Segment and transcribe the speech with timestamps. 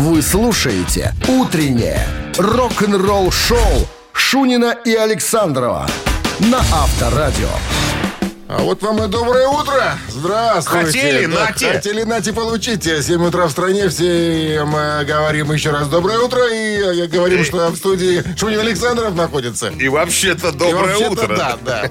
[0.00, 2.00] Вы слушаете «Утреннее
[2.38, 5.86] рок-н-ролл-шоу» Шунина и Александрова
[6.38, 7.50] на Авторадио.
[8.48, 9.92] А вот вам и доброе утро.
[10.08, 10.86] Здравствуйте.
[10.86, 11.72] Хотели, Да, нате.
[11.74, 13.02] Хотели, нате, получите.
[13.02, 13.90] 7 утра в стране.
[13.90, 16.48] Все мы говорим еще раз доброе утро.
[16.50, 19.68] И э, говорим, что в студии Шунин Александров находится.
[19.68, 21.36] И вообще-то И доброе вообще-то утро.
[21.36, 21.90] Да, да.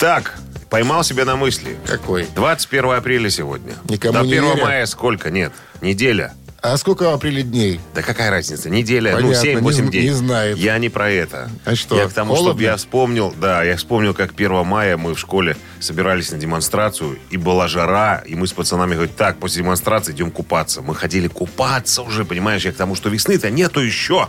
[0.00, 0.34] Так,
[0.68, 1.76] поймал себя на мысли.
[1.86, 2.26] Какой?
[2.34, 3.74] 21 апреля сегодня.
[3.88, 4.64] Никому До не 1 веря.
[4.64, 5.30] мая сколько?
[5.30, 6.34] Нет, неделя.
[6.66, 7.78] А сколько в апреле дней?
[7.94, 8.70] Да какая разница?
[8.70, 10.02] Неделя, Понятно, ну 7-8 не зн- дней.
[10.04, 10.56] не знает.
[10.56, 11.50] Я не про это.
[11.66, 12.52] А что, Я к тому, холодно?
[12.52, 17.18] чтобы я вспомнил, да, я вспомнил, как 1 мая мы в школе собирались на демонстрацию,
[17.28, 20.80] и была жара, и мы с пацанами говорим, так, после демонстрации идем купаться.
[20.80, 24.28] Мы ходили купаться уже, понимаешь, я к тому, что весны-то нету еще.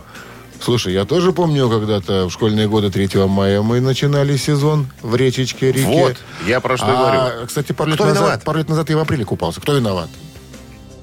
[0.60, 5.72] Слушай, я тоже помню, когда-то в школьные годы 3 мая мы начинали сезон в речечке,
[5.72, 5.86] реке.
[5.86, 6.92] Вот, я про что А,
[7.30, 7.46] говорю.
[7.46, 8.44] Кстати, пару лет, Кто назад, виноват?
[8.44, 9.60] пару лет назад я в апреле купался.
[9.62, 10.10] Кто виноват?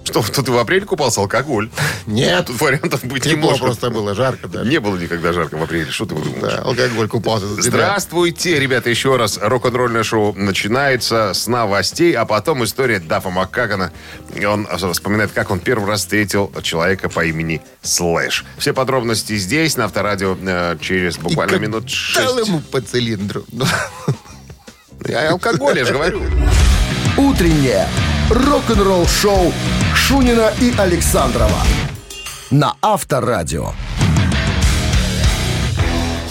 [0.03, 1.69] Что, тут и в апреле купался алкоголь?
[2.05, 2.47] Нет.
[2.47, 3.61] Тут вариантов быть не может.
[3.61, 4.63] просто было, жарко, да.
[4.63, 5.89] Не было никогда жарко в апреле.
[5.91, 6.41] Что ты думаешь?
[6.41, 7.71] Да, алкоголь купался за тебя.
[7.71, 9.39] Здравствуйте, ребята, еще раз.
[9.41, 13.91] Рок-н-ролльное шоу начинается с новостей, а потом история Дафа Маккагана.
[14.45, 18.45] Он вспоминает, как он первый раз встретил человека по имени Слэш.
[18.57, 21.83] Все подробности здесь, на Авторадио, э, через буквально И как минут
[22.15, 22.47] Дал шесть.
[22.47, 23.45] ему по цилиндру.
[25.07, 26.21] Я алкоголь, я же говорю.
[27.17, 27.87] «Утреннее
[28.29, 29.53] рок-н-ролл-шоу»
[29.95, 31.61] Шунина и Александрова
[32.53, 33.71] на Авторадио.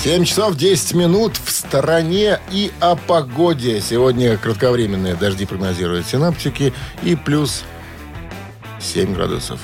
[0.02, 3.80] 7 часов 10 минут в стороне и о погоде.
[3.80, 7.64] Сегодня кратковременные дожди прогнозируют синаптики и плюс
[8.80, 9.60] 7 градусов.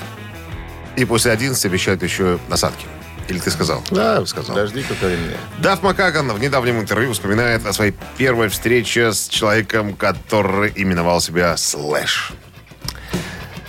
[0.95, 2.85] И после 11 обещают еще насадки.
[3.29, 3.83] Или ты сказал?
[3.91, 4.55] Да, сказал.
[4.55, 5.37] дожди кратковременные.
[5.59, 11.55] Даф Макаган в недавнем интервью вспоминает о своей первой встрече с человеком, который именовал себя
[11.55, 12.33] Слэш.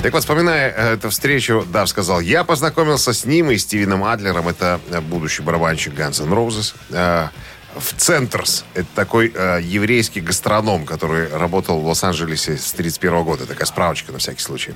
[0.03, 4.49] Так вот, вспоминая э, эту встречу, Дав сказал, я познакомился с ним и Стивеном Адлером,
[4.49, 7.29] это э, будущий барабанщик Guns N' Roses, э,
[7.77, 8.65] в Центрс.
[8.73, 13.47] Это такой э, еврейский гастроном, который работал в Лос-Анджелесе с 31 года.
[13.47, 14.75] Такая справочка на всякий случай.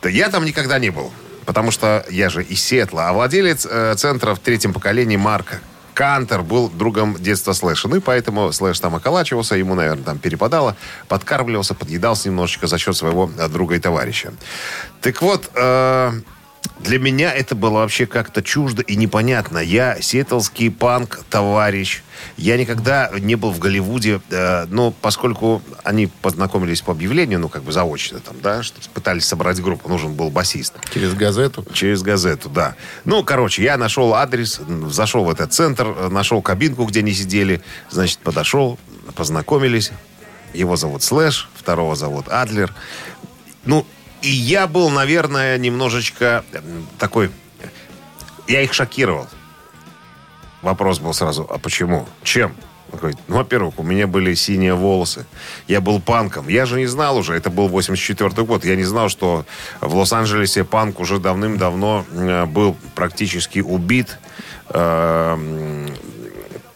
[0.00, 1.12] Да я там никогда не был,
[1.46, 3.08] потому что я же из Сиэтла.
[3.08, 5.60] А владелец э, центра в третьем поколении Марк
[5.94, 7.88] Кантер был другом детства Слэша.
[7.88, 10.76] Ну и поэтому Слэш там околачивался, ему, наверное, там перепадало,
[11.08, 14.34] подкармливался, подъедался немножечко за счет своего э, друга и товарища.
[15.00, 16.12] Так вот, э,
[16.80, 19.58] для меня это было вообще как-то чуждо и непонятно.
[19.58, 22.02] Я сиэтлский панк, товарищ.
[22.36, 27.62] Я никогда не был в Голливуде, э, но поскольку они познакомились по объявлению, ну, как
[27.62, 30.74] бы заочно там, да, что пытались собрать группу, нужен был басист.
[30.92, 31.66] Через газету.
[31.72, 32.76] Через газету, да.
[33.04, 37.62] Ну, короче, я нашел адрес, зашел в этот центр, нашел кабинку, где они сидели.
[37.90, 38.78] Значит, подошел,
[39.14, 39.90] познакомились.
[40.54, 42.72] Его зовут Слэш, второго зовут Адлер.
[43.64, 43.86] Ну,
[44.22, 46.44] и я был, наверное, немножечко
[46.98, 47.30] такой...
[48.46, 49.26] Я их шокировал.
[50.62, 52.06] Вопрос был сразу, а почему?
[52.22, 52.54] Чем?
[52.92, 55.26] Говорит, ну, во-первых, у меня были синие волосы.
[55.66, 56.48] Я был панком.
[56.48, 58.64] Я же не знал уже, это был 84 год.
[58.64, 59.44] Я не знал, что
[59.80, 64.18] в Лос-Анджелесе панк уже давным-давно э, был практически убит.
[64.68, 65.88] Э, м,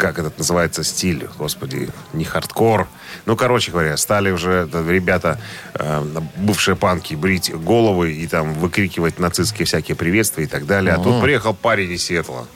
[0.01, 2.89] как этот называется стиль, господи, не хардкор.
[3.27, 5.39] Ну, короче говоря, стали уже ребята,
[5.75, 6.03] э,
[6.37, 10.95] бывшие панки, брить головы и там выкрикивать нацистские всякие приветствия и так далее.
[10.95, 12.49] А тут приехал парень из Сиэтла.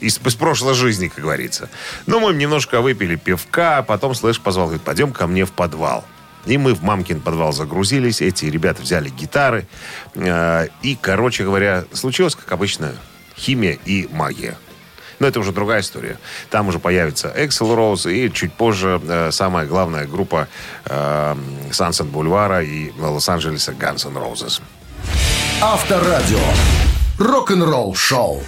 [0.00, 1.70] Из, из прошлой жизни, как говорится.
[2.06, 6.04] Ну, мы немножко выпили пивка, а потом Слэш позвал, говорит, пойдем ко мне в подвал.
[6.46, 9.68] И мы в мамкин подвал загрузились, эти ребята взяли гитары.
[10.14, 12.92] э, и, короче говоря, случилось, как обычно,
[13.36, 14.56] химия и магия.
[15.22, 16.18] Но это уже другая история.
[16.50, 20.48] Там уже появится Excel Rose и чуть позже э, самая главная группа
[20.84, 21.36] э,
[21.70, 24.60] Sunset Бульвара и Лос-Анджелеса Guns N' Roses.
[25.60, 26.40] Авторадио.
[27.20, 28.42] Рок-н-ролл шоу.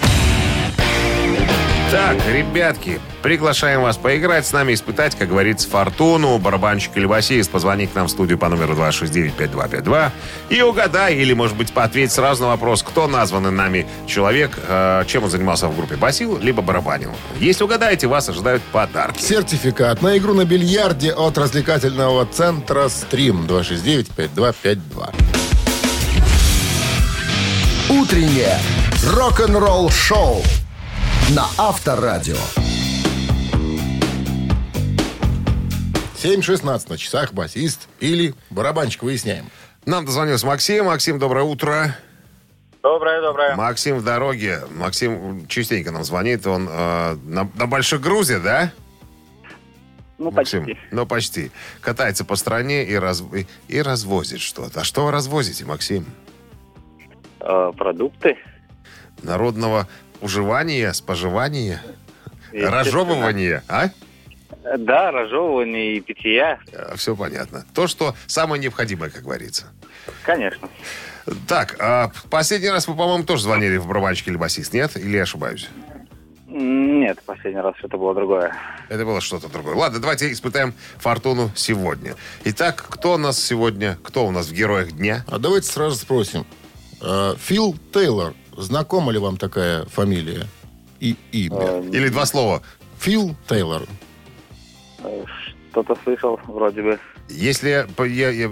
[1.94, 6.36] Так, ребятки, приглашаем вас поиграть с нами, испытать, как говорится, фортуну.
[6.38, 10.10] Барабанщик или басист, позвони к нам в студию по номеру 269-5252
[10.48, 15.22] и угадай, или, может быть, ответь сразу на вопрос, кто названный нами человек, э, чем
[15.22, 17.12] он занимался в группе басил, либо барабанил.
[17.38, 19.22] Если угадаете, вас ожидают подарки.
[19.22, 25.14] Сертификат на игру на бильярде от развлекательного центра «Стрим» 269-5252.
[27.88, 28.58] Утреннее
[29.12, 30.42] рок-н-ролл шоу
[31.30, 32.36] на Авторадио.
[36.16, 39.02] 7.16 на часах басист или барабанщик.
[39.02, 39.46] Выясняем.
[39.86, 40.86] Нам дозвонился Максим.
[40.86, 41.96] Максим, доброе утро.
[42.82, 43.56] Доброе, доброе.
[43.56, 44.60] Максим в дороге.
[44.70, 46.46] Максим частенько нам звонит.
[46.46, 48.72] Он э, на, на Большой Грузе, да?
[50.18, 50.64] Ну, Максим?
[50.64, 50.80] почти.
[50.90, 51.50] Ну, почти.
[51.80, 54.80] Катается по стране и, раз, и, и развозит что-то.
[54.80, 56.04] А что вы развозите, Максим?
[57.40, 58.36] Э, продукты.
[59.22, 59.88] Народного
[60.24, 61.82] уживания, споживания,
[62.52, 62.70] естественно.
[62.70, 63.90] разжевывания, а?
[64.64, 66.58] Э, Да, разжевывание и питья,
[66.96, 67.64] Все понятно.
[67.74, 69.66] То, что самое необходимое, как говорится.
[70.24, 70.68] конечно.
[71.46, 74.96] Так, а последний раз вы, по-моему, тоже звонили в барабанщик или басист, нет?
[74.96, 75.68] Или я ошибаюсь?
[76.46, 78.54] Нет, последний раз что-то было другое.
[78.88, 79.74] Это было что-то другое.
[79.74, 82.14] Ладно, давайте испытаем фортуну сегодня.
[82.44, 83.98] Итак, кто у нас сегодня?
[84.04, 85.24] Кто у нас в героях дня?
[85.26, 86.46] А давайте сразу спросим.
[87.00, 88.34] Э, Фил Тейлор.
[88.56, 90.46] Знакома ли вам такая фамилия
[91.00, 91.56] и имя?
[91.60, 92.62] Э, Или два слова.
[93.00, 93.82] Фил Тейлор.
[95.02, 95.24] э,
[95.70, 97.00] Что-то слышал, вроде бы.
[97.28, 97.86] Если я,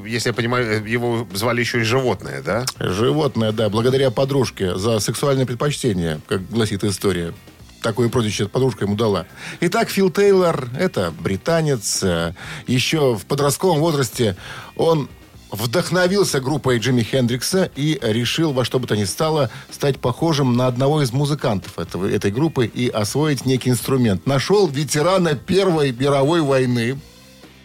[0.06, 2.64] если я понимаю, его звали еще и животное, да?
[2.80, 7.34] Животное, да, благодаря подружке за сексуальное предпочтение, как гласит история.
[7.82, 9.26] Такое прозвище подружка ему дала.
[9.60, 12.02] Итак, Фил Тейлор, это британец.
[12.02, 12.32] э,
[12.66, 14.36] Еще в подростковом возрасте
[14.76, 15.08] он
[15.52, 20.66] вдохновился группой Джимми Хендрикса и решил во что бы то ни стало стать похожим на
[20.66, 24.26] одного из музыкантов этого, этой группы и освоить некий инструмент.
[24.26, 26.98] Нашел ветерана Первой мировой войны,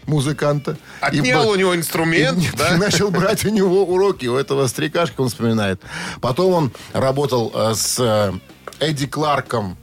[0.06, 0.78] музыканта.
[1.12, 2.78] И Отнял б- у него инструмент, и да?
[2.78, 5.82] начал брать у него уроки, у этого старикашка, он вспоминает.
[6.22, 8.34] Потом он работал э, с э,
[8.80, 9.78] Эдди Кларком,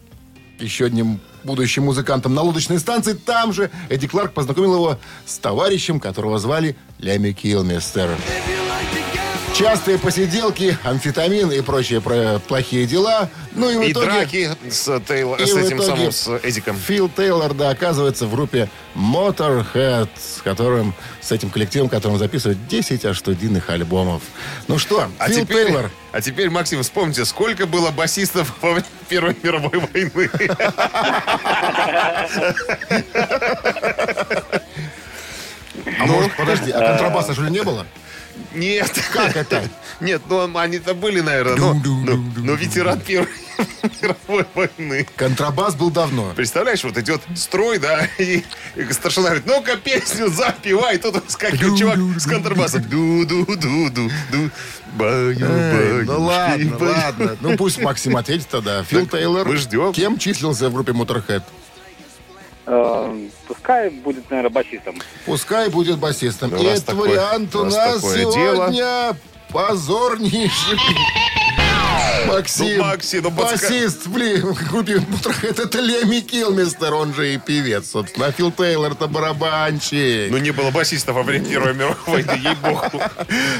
[0.58, 3.12] еще одним будущим музыкантом на лодочной станции.
[3.12, 8.10] Там же Эдди Кларк познакомил его с товарищем, которого звали Леми Килмистер.
[9.54, 13.28] Частые посиделки, амфетамин и прочие про- плохие дела.
[13.52, 14.06] Ну и в И итоге...
[14.06, 16.76] драки с, Тейло- И с этим самым, с Эдиком.
[16.76, 23.04] Фил Тейлор, да, оказывается в группе Motorhead, с которым, с этим коллективом, которым записывают 10
[23.04, 24.22] аж студийных альбомов.
[24.66, 28.86] Ну что, А Фил теперь, Тейлор, а теперь, Максим, вспомните, сколько было басистов во время
[29.08, 30.30] Первой мировой войны?
[35.98, 37.86] а может, подожди, а контрабаса ли не было?
[38.54, 38.92] Нет.
[39.12, 39.68] Как это?
[40.00, 43.28] Нет, ну они-то были, наверное, но, но, но ветеран Первой
[44.02, 45.06] мировой войны.
[45.16, 46.32] Контрабас был давно.
[46.34, 48.44] Представляешь, вот идет строй, да, и,
[48.76, 50.98] и старшина говорит, ну-ка песню запивай.
[50.98, 52.82] Тут скакивает чувак с контрабасом.
[52.82, 54.50] Ду-ду-ду-ду-ду.
[54.94, 56.92] Баю, Эй, ну баю, ладно, баю.
[57.04, 57.36] ладно.
[57.40, 58.84] Ну пусть Максим ответит тогда.
[58.84, 59.92] Фил Тейлор мы ждем.
[59.92, 61.42] кем числился в группе Motorhead?
[62.66, 64.96] Э, Пускай будет, наверное, басистом.
[65.26, 66.50] Пускай будет басистом.
[66.50, 69.16] Ну, И этот вариант у нас такое сегодня
[69.50, 70.78] позорнейший.
[72.26, 77.34] Максим, Ну, Максим, ну, подска- басист блин, в группе Motorhead это Леми Килмистер, он же
[77.34, 78.26] и певец, собственно.
[78.26, 80.30] А Фил Тейлор это барабанщик.
[80.30, 83.02] Ну, не было басиста во время Первой мировой войны, ей-богу.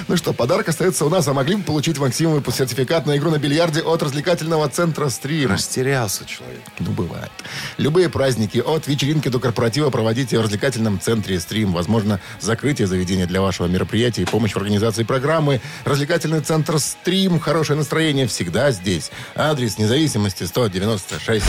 [0.09, 3.39] Ну что, подарок остается у нас, а могли бы получить Максиму сертификат на игру на
[3.39, 5.51] бильярде от развлекательного центра «Стрим».
[5.53, 6.63] Растерялся человек.
[6.79, 7.31] Ну, бывает.
[7.79, 11.73] Любые праздники от вечеринки до корпоратива проводите в развлекательном центре «Стрим».
[11.73, 15.61] Возможно, закрытие заведения для вашего мероприятия и помощь в организации программы.
[15.85, 17.39] Развлекательный центр «Стрим».
[17.41, 19.11] Хорошее настроение всегда здесь.
[19.35, 21.45] Адрес независимости 196.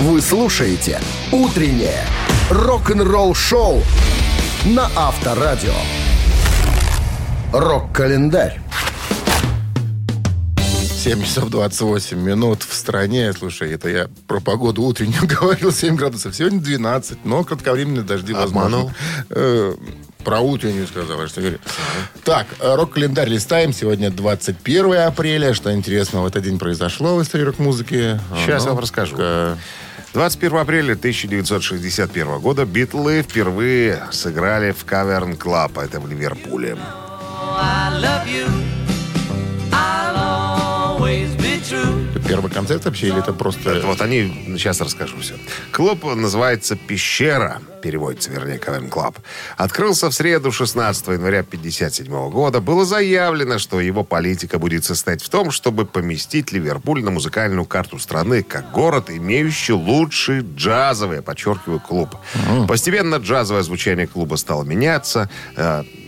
[0.00, 1.00] Вы слушаете
[1.30, 2.06] «Утреннее
[2.50, 3.82] рок-н-ролл-шоу»
[4.64, 5.74] на Авторадио.
[7.52, 8.60] Рок-календарь.
[11.00, 13.32] 7 часов 28 минут в стране.
[13.32, 16.36] Слушай, это я про погоду утреннюю говорил, 7 градусов.
[16.36, 18.92] Сегодня 12, но кратковременные дожди Обманул.
[20.24, 21.58] Про утреннюю сказала, что говорю.
[22.24, 23.72] Так, э, рок-календарь листаем.
[23.72, 25.54] Сегодня 21 апреля.
[25.54, 28.20] Что интересного в этот день произошло в истории рок-музыки?
[28.44, 29.16] Сейчас А, я вам ну, расскажу.
[29.16, 29.58] ка-
[30.12, 36.76] 21 апреля 1961 года Битлы впервые сыграли в Cavern Club, это в Ливерпуле.
[37.56, 38.69] I love you.
[42.30, 43.70] Первый концерт вообще или это просто...
[43.70, 45.34] Это вот они, сейчас расскажу все.
[45.72, 49.18] Клуб называется «Пещера», переводится, вернее, Cavern Club.
[49.56, 52.60] Открылся в среду 16 января 1957 года.
[52.60, 57.98] Было заявлено, что его политика будет состоять в том, чтобы поместить Ливерпуль на музыкальную карту
[57.98, 62.16] страны как город, имеющий лучший джазовый, подчеркиваю, клуб.
[62.68, 65.28] Постепенно джазовое звучание клуба стало меняться,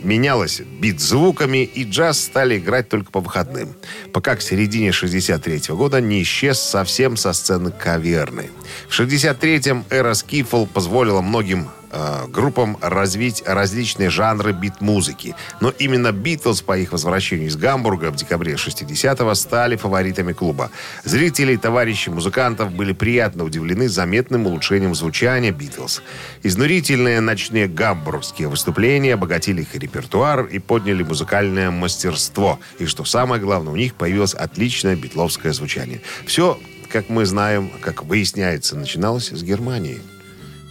[0.04, 3.74] менялось бит звуками, и джаз стали играть только по выходным.
[4.12, 8.50] Пока к середине 63 года не исчез совсем со сцены каверны.
[8.88, 15.36] В 63-м эра скифл позволила многим э, группам развить различные жанры бит-музыки.
[15.60, 20.70] Но именно Битлз по их возвращению из Гамбурга в декабре 60-го стали фаворитами клуба.
[21.04, 26.02] Зрители и товарищи музыкантов были приятно удивлены заметным улучшением звучания Битлз.
[26.42, 32.58] Изнурительные ночные гамбургские выступления обогатили их репертуар и подняли музыкальное мастерство.
[32.78, 36.00] И что самое главное, у них появилось отличное битловское звучание.
[36.26, 36.58] Все,
[36.88, 40.00] как мы знаем, как выясняется, начиналось с Германии.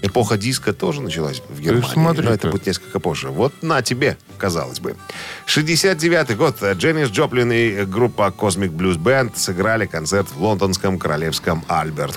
[0.01, 1.87] Эпоха диска тоже началась в Германии.
[1.87, 2.29] смотри-ка.
[2.29, 3.29] но это будет несколько позже.
[3.29, 4.95] Вот на тебе, казалось бы.
[5.47, 6.61] 69-й год.
[6.61, 12.15] Дженнис Джоплин и группа Cosmic Blues Band сыграли концерт в лондонском королевском Альберт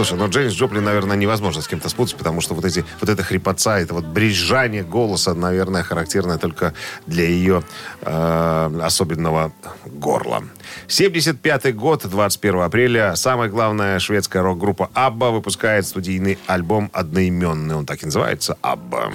[0.00, 3.22] Слушай, ну Дженнис Джоплин, наверное, невозможно с кем-то спутать, потому что вот эти, вот эта
[3.22, 6.72] хрипотца, это вот брезжание голоса, наверное, характерное только
[7.06, 7.62] для ее
[8.00, 9.52] э, особенного
[9.84, 10.42] горла.
[10.88, 17.74] 75 год, 21 апреля, самая главная шведская рок-группа Абба выпускает студийный альбом одноименный.
[17.74, 19.12] Он так и называется «Абба».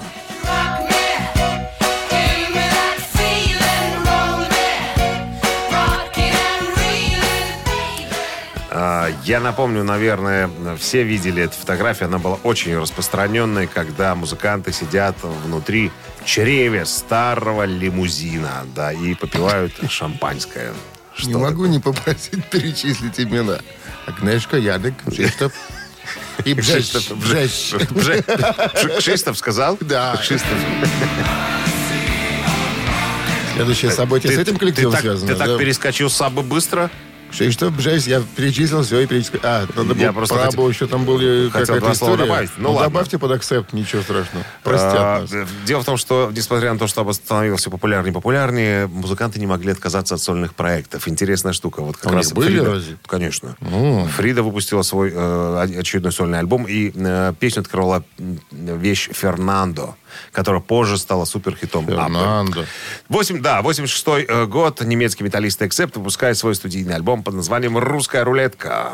[9.24, 12.08] Я напомню, наверное, все видели эту фотографию.
[12.10, 15.92] Она была очень распространенной, когда музыканты сидят внутри
[16.26, 20.74] чреве старого лимузина, да, и попивают шампанское.
[21.16, 21.50] Что Не такое?
[21.52, 23.60] могу не попросить перечислить имена.
[24.08, 25.54] Агнешка, Ядек, Кшиштоф
[26.44, 26.92] и Бжещ.
[26.92, 27.74] Кшиштоф- Бжещ.
[27.74, 28.24] Бже-
[28.74, 29.78] Кши- Кшиштоф сказал?
[29.80, 30.18] Да.
[30.18, 30.50] Кшиштоф.
[33.54, 35.32] Следующее событие с Ты- этим ты коллективом так- связано.
[35.32, 35.58] Ты так да.
[35.58, 36.92] перескочил сабы быстро?
[37.36, 39.42] Кшиштоф, Бжещ, я перечислил все и перечислил.
[39.44, 42.28] А, надо Я было просто про хотел- еще там были хотел какая-то два слова история.
[42.30, 42.50] добавить.
[42.58, 42.90] Ну, ладно.
[42.90, 44.46] добавьте под акцепт, ничего страшного.
[44.64, 45.32] Простят А, нас.
[45.66, 47.04] Дело в том, что, несмотря на то, что
[47.58, 51.08] все популярнее и популярнее, музыканты не могли отказаться от сольных проектов.
[51.08, 51.82] Интересная штука.
[51.82, 52.98] Вот как у раз были Фрида- разве?
[53.06, 53.56] Конечно.
[54.16, 58.04] Фрида выпустила свой э, очередной сольный альбом, и э, песню открывала
[58.52, 59.96] вещь «Фернандо»,
[60.32, 61.86] которая позже стала суперхитом.
[61.86, 62.66] Фернандо.
[63.10, 68.24] 8, да, 86 э, год немецкий металлист Accept выпускает свой студийный альбом под названием «Русская
[68.24, 68.94] рулетка».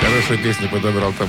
[0.00, 1.28] Хорошую песню подобрал там.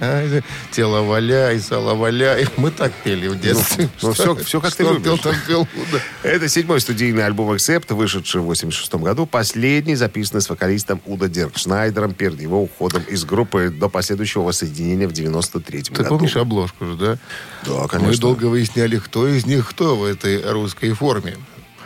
[0.00, 2.46] Ай, Тело валяй, сало валяй.
[2.56, 3.88] Мы так пели в детстве.
[4.02, 5.04] ну, всё- всё как ты Что любишь.
[5.04, 5.68] пел, там пел.
[5.92, 5.98] Да.
[6.28, 9.26] Это седьмой студийный альбом Accept, вышедший в 86 году.
[9.26, 15.12] Последний, записанный с вокалистом Удо Диркшнайдером перед его уходом из группы до последующего воссоединения в
[15.12, 16.08] 93 Ты году.
[16.10, 17.18] помнишь обложку же, да?
[17.64, 18.20] Да, Мы конечно.
[18.20, 21.36] долго выясняли, кто из них кто в этой русской форме.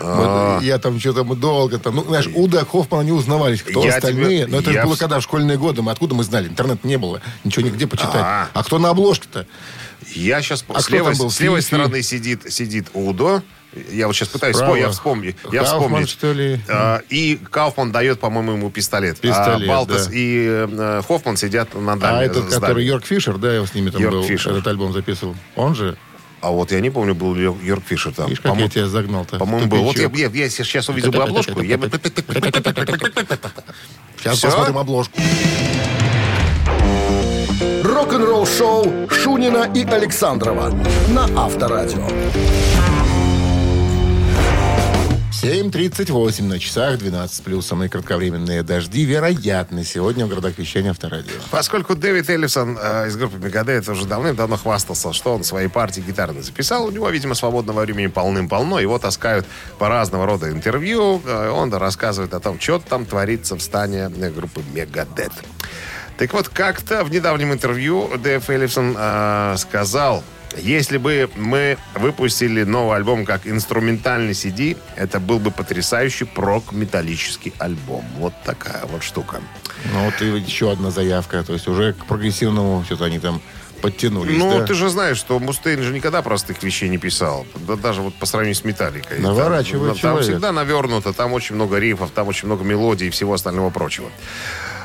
[0.01, 0.55] А.
[0.57, 3.97] Вот я там что-то мы долго там, ну, знаешь, Уда Хоффмана не узнавались, кто Я
[3.97, 4.45] остальные.
[4.45, 6.49] тебе- Но это я было когда в школьные годы, мы откуда мы знали?
[6.49, 8.15] Интернет не было, ничего нигде почитать.
[8.17, 8.49] А.
[8.55, 9.47] А, кто на обложке-то?
[10.15, 10.65] Я сейчас...
[10.69, 11.31] А с, левой, был?
[11.31, 13.43] с левой стороны сидит, сидит Удо.
[13.91, 14.83] Я вот сейчас пытаюсь вспомнить.
[14.85, 15.35] Я вспомню.
[15.53, 16.59] Я Кауфман, что ли?
[16.69, 19.21] А, и Кауфман дает, по-моему, ему пистолет.
[19.21, 20.13] Пистолет, а Балтас да.
[20.15, 22.61] и э, Хоффман сидят на дальнем А этот, здании.
[22.61, 24.53] который Йорк Фишер, да, я с ними там Йорк был, Фишер.
[24.53, 25.37] этот альбом записывал.
[25.55, 25.99] Он же?
[26.41, 28.27] А вот я не помню, был ли Йорк Фишер там.
[28.27, 29.39] Видишь, как я тебя загнал-то?
[29.39, 29.83] По-моему, был.
[29.83, 31.61] Вот я, я- я сейчас увидел бы обложку.
[31.63, 31.91] Я бы...
[34.19, 35.21] Сейчас посмотрим обложку.
[37.83, 40.71] Рок-н-ролл шоу Шунина и Александрова
[41.09, 42.07] на Авторадио.
[45.43, 49.05] 7.38 на часах, 12 с плюсом и кратковременные дожди.
[49.05, 51.35] Вероятно, сегодня в городах вещания Авторадио.
[51.53, 56.43] Поскольку Дэвид Эллисон э, из группы Мегадет уже давным-давно хвастался, что он свои партии гитарные
[56.43, 59.47] записал, у него, видимо, свободного времени полным-полно, его таскают
[59.79, 64.31] по разного рода интервью, э, он рассказывает о том, что там творится в стане э,
[64.31, 65.33] группы Мегадет.
[66.17, 70.25] Так вот, как-то в недавнем интервью Дэв Эллисон э, сказал,
[70.57, 78.05] если бы мы выпустили новый альбом как инструментальный CD, это был бы потрясающий прок-металлический альбом.
[78.19, 79.41] Вот такая вот штука.
[79.93, 81.43] Ну, вот и еще одна заявка.
[81.45, 83.41] То есть уже к прогрессивному что-то они там
[83.81, 84.67] подтянулись, Ну, да?
[84.67, 87.47] ты же знаешь, что Мустейн же никогда простых вещей не писал.
[87.55, 89.21] Да даже вот по сравнению с Металликой.
[89.21, 90.23] Наворачивает там, там человек.
[90.31, 94.11] всегда навернуто, там очень много рифов, там очень много мелодий и всего остального прочего.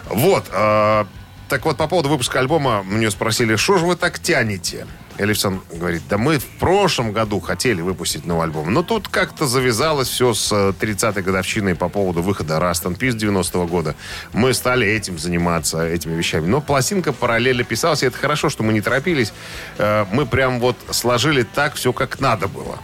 [0.09, 0.45] Вот.
[0.51, 1.05] э,
[1.49, 4.85] так вот, по поводу выпуска альбома мне спросили, что же вы так тянете?
[5.17, 10.07] Элифсон говорит, да мы в прошлом году хотели выпустить новый альбом, но тут как-то завязалось
[10.07, 13.95] все с э, 30-й годовщиной по поводу выхода Rust and Peace 90-го года.
[14.33, 16.47] Мы стали этим заниматься, этими вещами.
[16.47, 19.33] Но пластинка параллельно писалась, и это хорошо, что мы не торопились.
[19.77, 22.79] Э, Мы прям вот сложили так все, как надо было.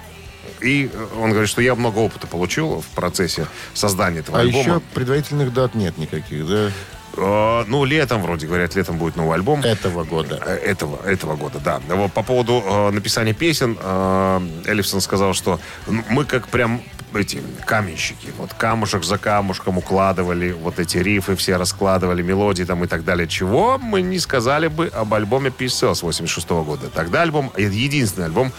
[0.62, 4.62] И э, он говорит, что я много опыта получил в процессе создания этого А альбома.
[4.64, 6.72] еще предварительных дат нет никаких, да?
[7.20, 9.62] Э, ну, летом, вроде говорят, летом будет новый альбом.
[9.62, 10.42] Этого года.
[10.46, 11.80] Э, Этого, этого года, да.
[11.90, 16.82] Вот по поводу э, написания песен, э, Эллифсон сказал, что мы как прям
[17.14, 18.28] эти каменщики.
[18.38, 23.28] Вот камушек за камушком укладывали вот эти рифы, все раскладывали, мелодии там и так далее.
[23.28, 26.90] Чего мы не сказали бы об альбоме Peace Cells 86 года.
[26.94, 28.52] Тогда альбом, э, единственный альбом,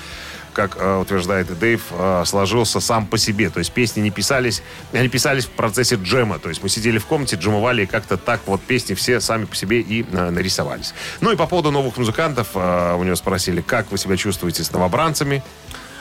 [0.53, 3.51] как э, утверждает Дэйв, э, сложился сам по себе.
[3.51, 6.39] То есть песни не писались, они писались в процессе джема.
[6.39, 9.57] То есть мы сидели в комнате, джемовали, и как-то так вот песни все сами по
[9.57, 10.95] себе и э, нарисовались.
[11.21, 15.43] Ну и по поводу новых музыкантов, у него спросили, как вы себя чувствуете с новобранцами.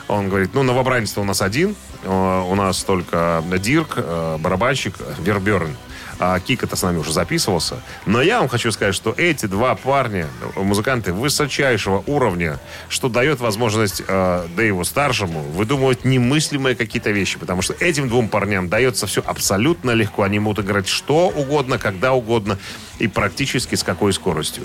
[0.08, 1.76] Он говорит, ну, новобранец у нас один.
[2.04, 3.98] У нас только Дирк,
[4.40, 5.76] барабанщик, Верберн.
[6.20, 7.82] А Кика-то с нами уже записывался.
[8.06, 12.60] Но я вам хочу сказать, что эти два парня, музыканты высочайшего уровня,
[12.90, 17.40] что дает возможность э, Дэйву старшему выдумывать немыслимые какие-то вещи.
[17.40, 20.24] Потому что этим двум парням дается все абсолютно легко.
[20.24, 22.60] Они могут играть что угодно, когда угодно
[23.00, 24.64] и практически с какой скоростью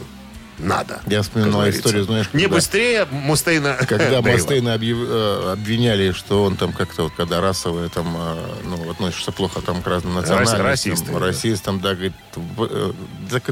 [0.58, 1.00] надо.
[1.06, 1.80] Я говорится.
[1.80, 4.36] историю, знаешь, Не когда- быстрее Мустейна Когда Дейла.
[4.36, 9.32] Мастейна объяв- э, обвиняли, что он там как-то вот, когда расовые там, э, ну, относишься
[9.32, 10.62] плохо там к разным национальностям.
[10.62, 11.18] расисты, да.
[11.18, 12.12] Расистам, да, говорит,
[12.58, 12.92] э,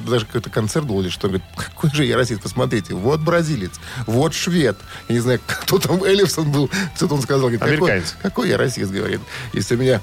[0.06, 3.72] даже какой-то концерт был или что, говорит, какой же я расист, посмотрите, вот бразилец,
[4.06, 4.76] вот швед,
[5.08, 8.16] я не знаю, кто там, Эллифсон был, что-то он сказал, говорит, какой, Американец.
[8.22, 9.20] какой я расист, говорит,
[9.52, 10.00] если у меня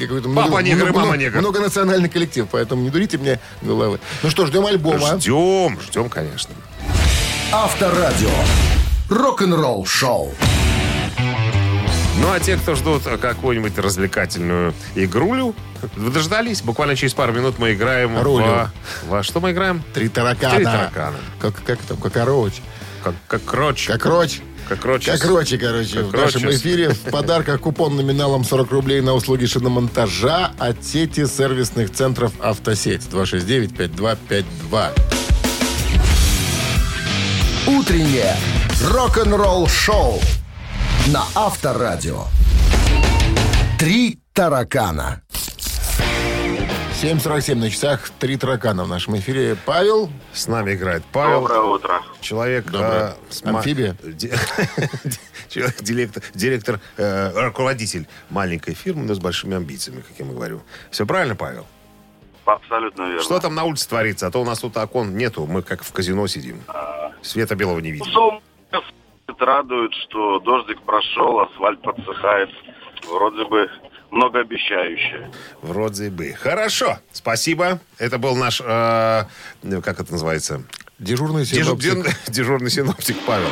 [0.00, 1.38] какой-то Папа много- негр много- мама негр.
[1.40, 3.98] многонациональный коллектив, поэтому не дурите мне головы.
[4.22, 5.18] Ну что, ждем альбома.
[5.18, 6.51] Ждем, ждем, конечно.
[7.52, 8.30] Авторадио.
[9.08, 10.32] Рок-н-ролл шоу.
[12.18, 15.54] Ну, а те, кто ждут какую-нибудь развлекательную игрулю,
[15.96, 16.62] вы дождались?
[16.62, 18.44] Буквально через пару минут мы играем Рулю.
[18.44, 18.70] в...
[19.08, 19.82] Во что мы играем?
[19.92, 20.54] Три таракана.
[20.54, 21.16] Три таракана.
[21.40, 22.54] Как, как там, как ороч.
[23.02, 23.86] Как, как кроч.
[23.86, 24.40] Как роч.
[24.68, 25.06] Как роч.
[25.06, 26.04] Как рочи, короче.
[26.04, 31.26] Как в нашем эфире в подарках купон номиналом 40 рублей на услуги шиномонтажа от сети
[31.26, 33.02] сервисных центров «Автосеть».
[33.10, 35.11] 269-5252.
[37.66, 38.34] Утреннее
[38.90, 40.18] рок-н-ролл шоу
[41.12, 42.24] на Авторадио.
[43.78, 45.22] Три таракана.
[47.00, 48.10] 7.47 на часах.
[48.18, 49.56] Три таракана в нашем эфире.
[49.64, 50.10] Павел.
[50.32, 51.42] С нами играет Павел.
[51.42, 52.02] Доброе утро.
[52.20, 52.64] Человек...
[52.64, 53.14] Доброе.
[53.44, 53.96] э, Амфибия?
[55.48, 60.62] Человек, директор, директор э, руководитель маленькой фирмы, но с большими амбициями, как я ему говорю.
[60.90, 61.66] Все правильно, Павел?
[62.44, 63.22] Абсолютно верно.
[63.22, 64.26] Что там на улице творится?
[64.26, 66.60] А то у нас тут окон нету, мы как в казино сидим.
[67.22, 67.96] Света белого не.
[67.98, 68.42] Солнце
[69.38, 72.50] радует, что дождик прошел, асфальт подсыхает.
[73.08, 73.68] Вроде бы
[74.10, 75.30] многообещающе.
[75.62, 76.32] Вроде бы.
[76.34, 77.80] Хорошо, спасибо.
[77.98, 79.24] Это был наш, э,
[79.82, 80.64] как это называется?
[80.98, 81.80] Дежурный Дежу- синоптик.
[81.82, 83.48] дежурный, дежурный синоптик Павел.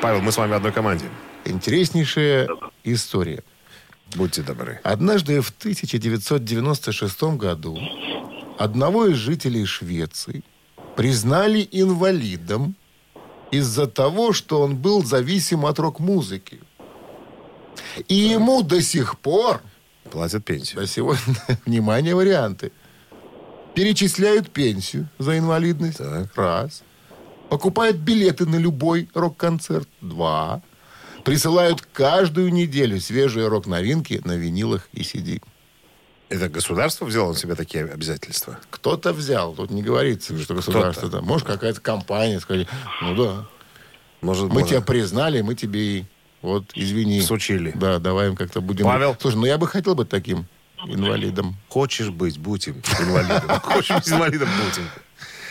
[0.00, 1.06] Павел, мы с вами в одной команде.
[1.44, 2.48] Интереснейшая
[2.84, 3.42] история.
[4.16, 4.80] Будьте добры.
[4.84, 7.78] Однажды в 1996 году
[8.58, 10.42] одного из жителей Швеции
[10.96, 12.74] признали инвалидом
[13.50, 16.60] из-за того, что он был зависим от рок-музыки.
[18.08, 19.60] И ему до сих пор,
[20.10, 20.80] Платят пенсию.
[20.80, 21.34] до сегодня,
[21.66, 22.72] внимание, варианты,
[23.74, 26.00] перечисляют пенсию за инвалидность.
[26.34, 26.82] Раз.
[27.48, 29.88] Покупают билеты на любой рок-концерт.
[30.00, 30.62] Два.
[31.24, 35.42] Присылают каждую неделю свежие рок-новинки на винилах и CD.
[36.28, 38.58] Это государство взяло на себя такие обязательства?
[38.70, 41.08] Кто-то взял, тут не говорится, что государство.
[41.08, 41.20] Да.
[41.20, 42.66] Может, какая-то компания сказали,
[43.02, 43.46] ну да,
[44.20, 46.04] Может, мы было- тебя признали, мы тебе и
[46.44, 47.20] вот, извини.
[47.20, 47.72] Всучили.
[47.74, 48.84] Да, давай им как-то будем...
[48.84, 49.16] Павел?
[49.18, 50.46] Слушай, ну я бы хотел быть таким
[50.86, 51.56] инвалидом.
[51.68, 53.48] Хочешь быть, будь им инвалидом.
[53.62, 54.84] Хочешь быть инвалидом, будь им.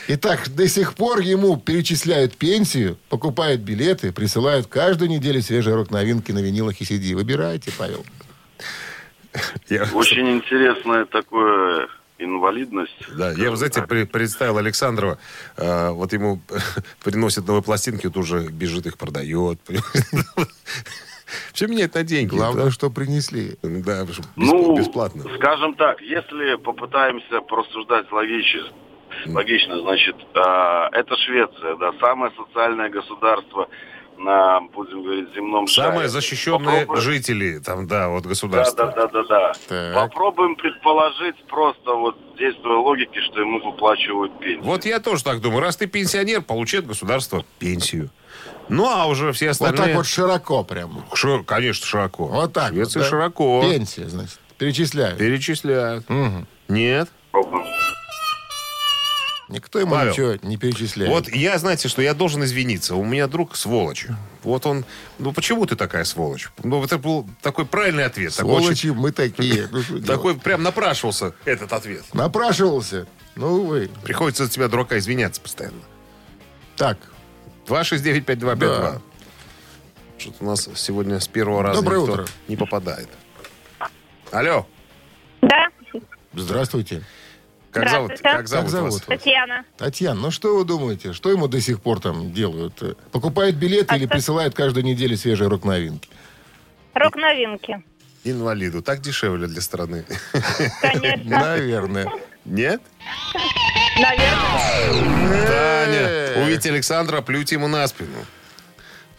[0.09, 6.39] Итак, до сих пор ему перечисляют пенсию, покупают билеты, присылают каждую неделю свежие рок-новинки на
[6.39, 7.15] винилах и CD.
[7.15, 8.05] Выбирайте, Павел.
[9.69, 11.87] Я- Очень интересная такое
[12.19, 12.95] инвалидность.
[13.17, 15.17] Да, я, вы знаете, при- представил Александрова,
[15.57, 16.39] э, вот ему
[17.03, 19.59] приносят новые пластинки, тут уже бежит их продает.
[21.53, 22.29] Все меняет на деньги.
[22.35, 23.57] Главное, что принесли.
[23.63, 25.23] Да, бесп- Ну, бесплатно.
[25.37, 28.67] скажем так, если попытаемся порассуждать логично,
[29.27, 33.67] логично, значит, а, это Швеция, да, самое социальное государство
[34.17, 35.89] на, будем говорить, земном шаре.
[35.89, 38.93] Самые защищенные Попробуем- жители, там, да, вот Да, государства.
[38.95, 39.53] да, да, да, да.
[39.67, 39.93] Так.
[39.95, 44.63] Попробуем предположить просто вот действуя логике, что ему выплачивают пенсию.
[44.63, 45.61] Вот я тоже так думаю.
[45.61, 48.09] Раз ты пенсионер, получает государство пенсию.
[48.69, 49.77] Ну, а уже все Вот остальные...
[49.87, 51.03] так вот широко прям.
[51.13, 52.27] Шир- Конечно, широко.
[52.27, 52.69] Вот так.
[52.69, 53.09] Швеция вот, да?
[53.09, 53.61] широко.
[53.61, 54.39] Пенсия, значит.
[54.57, 55.17] Перечисляют.
[55.19, 56.09] Перечисляют.
[56.09, 56.47] Мгм.
[56.69, 57.09] Нет.
[57.31, 57.65] Попробуем.
[59.53, 61.11] Никто ему Павел, ничего не перечисляет.
[61.11, 62.95] Вот я, знаете, что я должен извиниться.
[62.95, 64.07] У меня друг сволочь.
[64.41, 64.83] Вот он...
[65.19, 66.49] Ну, почему ты такая сволочь?
[66.63, 68.35] Ну, это был такой правильный ответ.
[68.35, 69.69] Такой, Сволочи мы такие.
[69.71, 72.03] Ну, такой прям напрашивался этот ответ.
[72.13, 73.05] Напрашивался.
[73.35, 73.91] Ну, вы.
[74.03, 75.81] Приходится за тебя, дурака, извиняться постоянно.
[76.75, 76.97] Так,
[77.67, 78.55] 269-5252.
[78.55, 79.01] Да.
[80.17, 82.25] Что-то у нас сегодня с первого раза Доброе никто утро.
[82.47, 83.09] не попадает.
[84.31, 84.65] Алло.
[85.43, 85.67] Да,
[86.33, 87.03] здравствуйте.
[87.73, 89.01] Как зовут, как зовут Как зовут вас?
[89.01, 89.65] Татьяна.
[89.77, 91.13] Татьяна, ну что вы думаете?
[91.13, 92.97] Что ему до сих пор там делают?
[93.11, 96.09] Покупают билеты или присылают каждую неделю свежие рок-новинки?
[96.93, 97.83] Рок-новинки.
[98.23, 98.81] Инвалиду.
[98.81, 100.05] Так дешевле для страны.
[100.81, 101.39] Конечно.
[101.39, 102.07] Наверное.
[102.45, 102.81] Нет?
[103.99, 105.47] Наверное.
[105.47, 108.09] Таня, увидите Александра, плюйте ему на спину.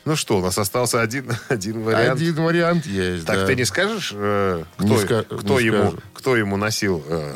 [0.04, 2.20] Ну что, у нас остался один, один вариант.
[2.20, 3.46] Один вариант есть, Так да.
[3.46, 5.98] ты не скажешь, э, кто, Не ска- кто не ему, скажу.
[6.12, 7.34] кто ему носил э,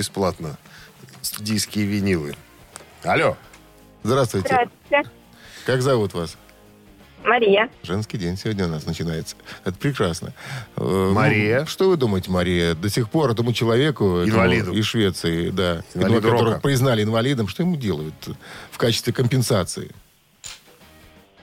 [0.00, 0.56] бесплатно
[1.20, 2.34] студийские винилы?
[3.04, 3.36] Алло.
[4.02, 4.48] Здравствуйте.
[4.48, 5.10] Здравствуйте.
[5.66, 6.38] Как зовут вас?
[7.22, 7.68] Мария.
[7.82, 9.36] Женский день сегодня у нас начинается.
[9.62, 10.32] Это прекрасно.
[10.76, 11.66] Э, ну, Мария.
[11.66, 12.74] что вы думаете, Мария?
[12.74, 14.24] До сих пор этому человеку...
[14.24, 14.72] Инвалиду.
[14.72, 15.82] Из Швеции, да.
[15.94, 17.46] Инвалиду которого признали инвалидом.
[17.46, 18.14] Что ему делают
[18.70, 19.90] в качестве компенсации?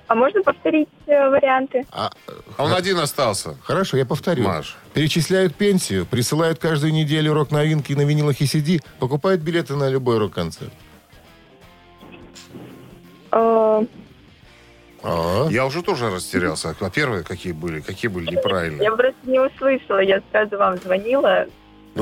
[0.07, 1.85] А можно повторить э, варианты?
[1.91, 2.09] А,
[2.57, 3.55] А он один остался.
[3.63, 4.43] Хорошо, я повторю.
[4.43, 4.77] Маш.
[4.93, 10.71] Перечисляют пенсию, присылают каждую неделю рок-новинки на винилах и CD, покупают билеты на любой рок-концерт.
[13.31, 13.85] Э,
[15.03, 16.75] А, Я уже тоже растерялся.
[16.79, 17.81] А первые какие были?
[17.81, 18.83] Какие были неправильные?
[18.83, 19.99] Я просто не услышала.
[19.99, 21.45] Я сразу вам звонила.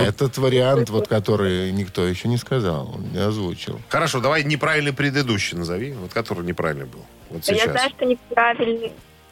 [0.02, 3.80] Этот вариант, вот который никто еще не сказал, не озвучил.
[3.90, 7.06] Хорошо, давай неправильный предыдущий назови, вот который неправильный был.
[7.30, 7.72] Вот Я сейчас.
[7.72, 8.92] знаю, что неправильный.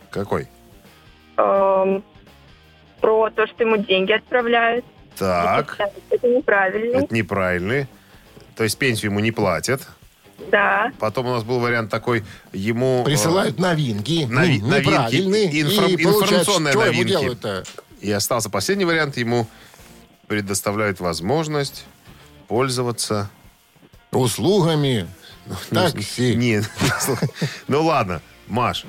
[0.09, 0.47] Какой?
[1.37, 2.03] Эм,
[3.01, 4.85] про то, что ему деньги отправляют.
[5.17, 5.77] Так,
[6.09, 7.03] Это неправильный.
[7.03, 7.87] это неправильный.
[8.55, 9.87] То есть пенсию ему не платят.
[10.51, 10.91] Да.
[10.99, 13.01] Потом у нас был вариант такой, ему...
[13.01, 17.09] э, Присылают новинки, Нови- м, новинки, неправильные, инфра- и получают, информационные что ему новинки.
[17.11, 17.63] делают-то?
[18.01, 19.47] И остался последний вариант, ему
[20.27, 21.85] предоставляют возможность
[22.47, 23.29] пользоваться...
[24.11, 25.07] Услугами
[25.47, 26.35] Ну, такси.
[26.35, 26.61] Не,
[26.99, 27.27] слушай.
[27.67, 28.85] ну ладно, Маш.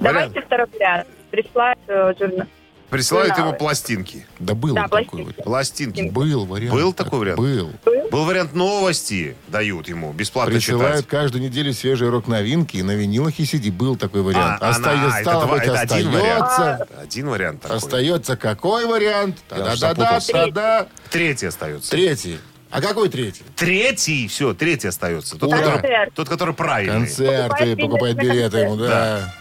[0.00, 1.06] Давайте второй вариант.
[1.30, 2.46] Присылают э, журнал.
[2.90, 4.26] Присылают ему пластинки.
[4.38, 5.22] Да был Да, такой пластинки.
[5.24, 5.44] вариант.
[5.44, 6.00] Пластинки.
[6.10, 6.72] Был вариант.
[6.72, 7.38] Был такой вариант?
[7.40, 7.72] Был.
[8.10, 11.06] Был вариант новости дают ему, бесплатно Присылают читать.
[11.10, 13.70] каждую неделю свежие рок-новинки на винилах и CD.
[13.72, 14.62] Был такой вариант.
[14.62, 16.42] А, Остается, она- это стало два- быть, это один вариант.
[16.44, 16.88] остается.
[17.02, 17.76] Один вариант такой.
[17.76, 19.38] Остается какой вариант?
[19.50, 20.52] Я уже Да-да-да, запутался.
[20.52, 21.90] да Третий остается.
[21.90, 22.38] Третий.
[22.70, 23.42] А какой третий?
[23.54, 25.36] Третий, все, третий остается.
[25.38, 25.58] Тот, Ура.
[25.58, 26.14] который, Концерт.
[26.14, 26.98] тот, который правильный.
[27.06, 29.34] Концерты, Покупает покупать билеты ему, да.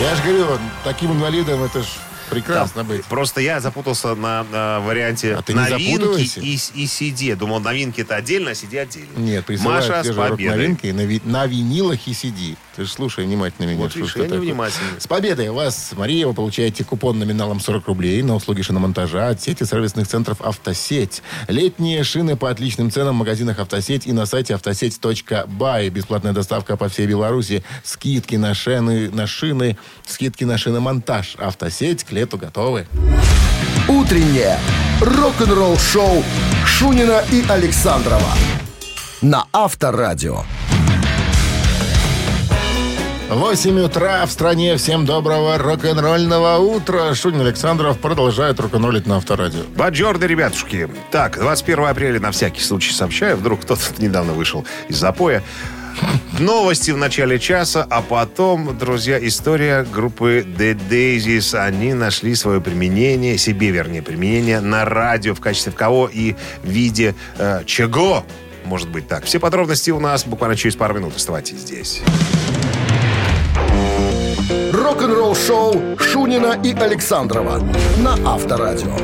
[0.00, 1.86] Я же говорю, таким инвалидом это ж
[2.34, 3.04] прекрасно быть.
[3.04, 7.36] Просто я запутался на, на варианте А ты новинки и, и CD.
[7.36, 9.16] Думал, новинки это отдельно, а CD отдельно.
[9.16, 10.28] Нет, присылают Маша с победой.
[10.48, 12.56] рок-новинки на, ви- на винилах и CD.
[12.76, 13.78] Ты же слушай внимательно меня.
[13.78, 15.00] Вот видишь, я невнимательный.
[15.00, 19.64] С победой вас, Мария, вы получаете купон номиналом 40 рублей на услуги шиномонтажа от сети
[19.64, 21.22] сервисных центров «Автосеть».
[21.48, 25.88] Летние шины по отличным ценам в магазинах «Автосеть» и на сайте автосеть.бай.
[25.88, 27.62] Бесплатная доставка по всей Беларуси.
[27.84, 31.36] Скидки на шины, на шины, скидки на шиномонтаж.
[31.38, 32.86] «Автосеть» лету готовы.
[33.86, 34.58] Утреннее
[35.00, 36.24] рок-н-ролл-шоу
[36.64, 38.32] Шунина и Александрова
[39.20, 40.42] на Авторадио.
[43.28, 44.76] 8 утра в стране.
[44.76, 47.14] Всем доброго рок-н-ролльного утра.
[47.14, 49.62] Шунин Александров продолжает рок-н-роллить на Авторадио.
[49.76, 50.88] Баджорды, ребятушки.
[51.10, 53.36] Так, 21 апреля на всякий случай сообщаю.
[53.36, 55.42] Вдруг кто-то недавно вышел из запоя.
[56.38, 61.56] Новости в начале часа, а потом, друзья, история группы The Daisies.
[61.58, 67.14] Они нашли свое применение, себе, вернее, применение на радио в качестве кого и в виде
[67.38, 68.24] э, чего.
[68.64, 69.24] Может быть так.
[69.24, 71.14] Все подробности у нас буквально через пару минут.
[71.16, 72.02] Оставайтесь здесь.
[74.72, 77.62] Рок-н-ролл-шоу Шунина и Александрова
[77.98, 78.96] на Авторадио.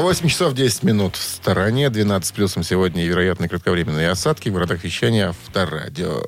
[0.00, 1.90] 8 часов 10 минут в стороне.
[1.90, 6.22] 12 плюсом сегодня и вероятные кратковременные осадки в городах вещания Авторадио.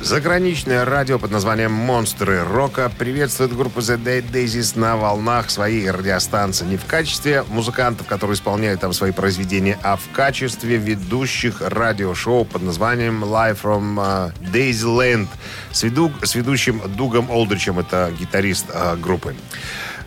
[0.00, 6.64] Заграничное радио под названием «Монстры рока» приветствует группу The Dead Daisies на волнах своей радиостанции.
[6.64, 12.62] Не в качестве музыкантов, которые исполняют там свои произведения, а в качестве ведущих радиошоу под
[12.62, 15.28] названием «Live from uh, Daisyland»
[15.72, 19.34] с, веду- с ведущим Дугом Олдричем, это гитарист э, группы.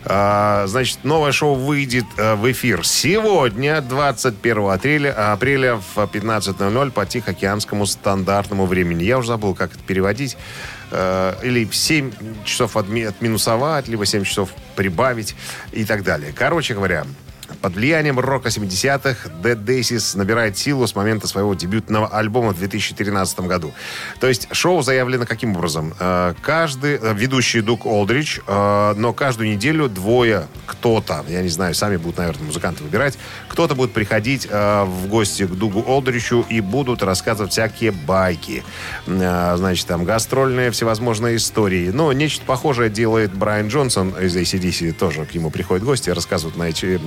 [0.04, 7.04] А, Значит, новое шоу выйдет э, в эфир сегодня, 21 апреля, апреля в 15.00 по
[7.06, 9.04] Тихоокеанскому стандартному времени.
[9.04, 10.36] Я уже забыл, как это переводить.
[10.90, 12.12] Э, Или 7
[12.44, 15.34] часов отми- отминусовать, либо 7 часов прибавить
[15.72, 16.32] и так далее.
[16.34, 17.04] Короче говоря,
[17.60, 23.40] Под влиянием рока 70-х Dead Daisies набирает силу с момента своего дебютного альбома в 2013
[23.40, 23.74] году.
[24.18, 25.94] То есть шоу заявлено каким образом?
[26.00, 31.74] Э, Каждый, э, ведущий Дуг Олдрич, э, но каждую неделю двое, кто-то, я не знаю,
[31.74, 33.18] сами будут, наверное, музыканты выбирать,
[33.48, 38.62] кто-то будет приходить в гости к Дугу Олдричу и будут рассказывать всякие байки.
[39.06, 41.90] Значит, там гастрольные всевозможные истории.
[41.90, 44.92] Но нечто похожее делает Брайан Джонсон из ACDC.
[44.92, 47.00] Тоже к нему приходят гости, рассказывают на эти,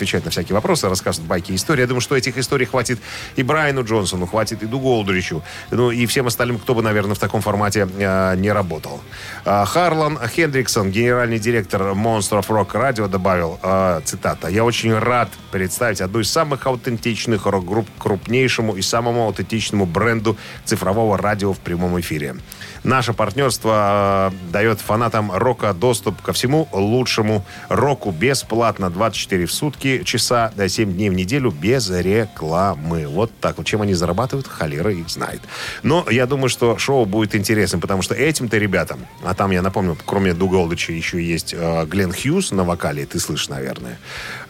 [0.00, 1.82] э, отвечают на всякие вопросы, рассказывают байки и истории.
[1.82, 2.98] Я думаю, что этих историй хватит
[3.36, 5.42] и Брайану Джонсону, хватит и Дугу Олдричу.
[5.70, 9.00] Ну и всем остальным, кто бы, наверное, в таком формате э, не работал.
[9.44, 15.28] А, Харлан Хендриксон, генеральный директор Monster of Rock Radio, добавил, э, цитата, «Я очень рад
[15.50, 21.98] представить одну из самых аутентичных рок-групп крупнейшему и самому аутентичному бренду цифрового радио в прямом
[22.00, 22.36] эфире.
[22.84, 30.02] Наше партнерство э, дает фанатам рока доступ ко всему лучшему року бесплатно 24 в сутки,
[30.04, 33.06] часа до 7 дней в неделю без рекламы.
[33.06, 33.66] Вот так вот.
[33.66, 35.42] Чем они зарабатывают, холера их знает.
[35.82, 39.96] Но я думаю, что шоу будет интересным, потому что этим-то ребятам, а там, я напомню,
[40.06, 43.98] кроме Дуга Олдича еще есть э, Глен Хьюз на вокале, ты слышишь, наверное.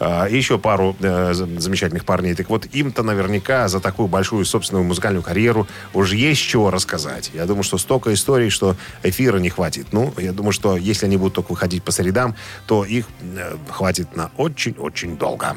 [0.01, 2.35] Э, и еще пару э, за- замечательных парней.
[2.35, 7.31] Так вот, им-то наверняка за такую большую собственную музыкальную карьеру уже есть чего рассказать.
[7.35, 9.89] Я думаю, что столько историй, что эфира не хватит.
[9.93, 12.35] Ну, я думаю, что если они будут только выходить по средам,
[12.67, 15.55] то их э, хватит на очень-очень долго.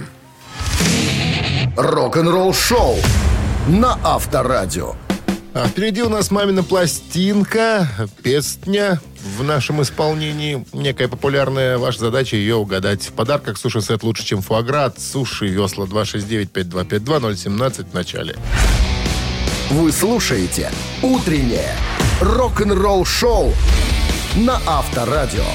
[1.77, 2.97] Рок-н-ролл шоу
[3.67, 4.95] на Авторадио.
[5.55, 7.87] А впереди у нас мамина пластинка,
[8.23, 8.99] песня
[9.37, 10.65] в нашем исполнении.
[10.73, 11.77] Некая популярная.
[11.77, 13.03] Ваша задача ее угадать.
[13.03, 14.85] В подарках суши-сет лучше, чем фуагра.
[14.85, 18.35] От суши весла 269-5252-017 в начале.
[19.69, 20.71] Вы слушаете
[21.03, 21.75] «Утреннее
[22.19, 23.53] рок-н-ролл шоу»
[24.35, 25.45] на Авторадио.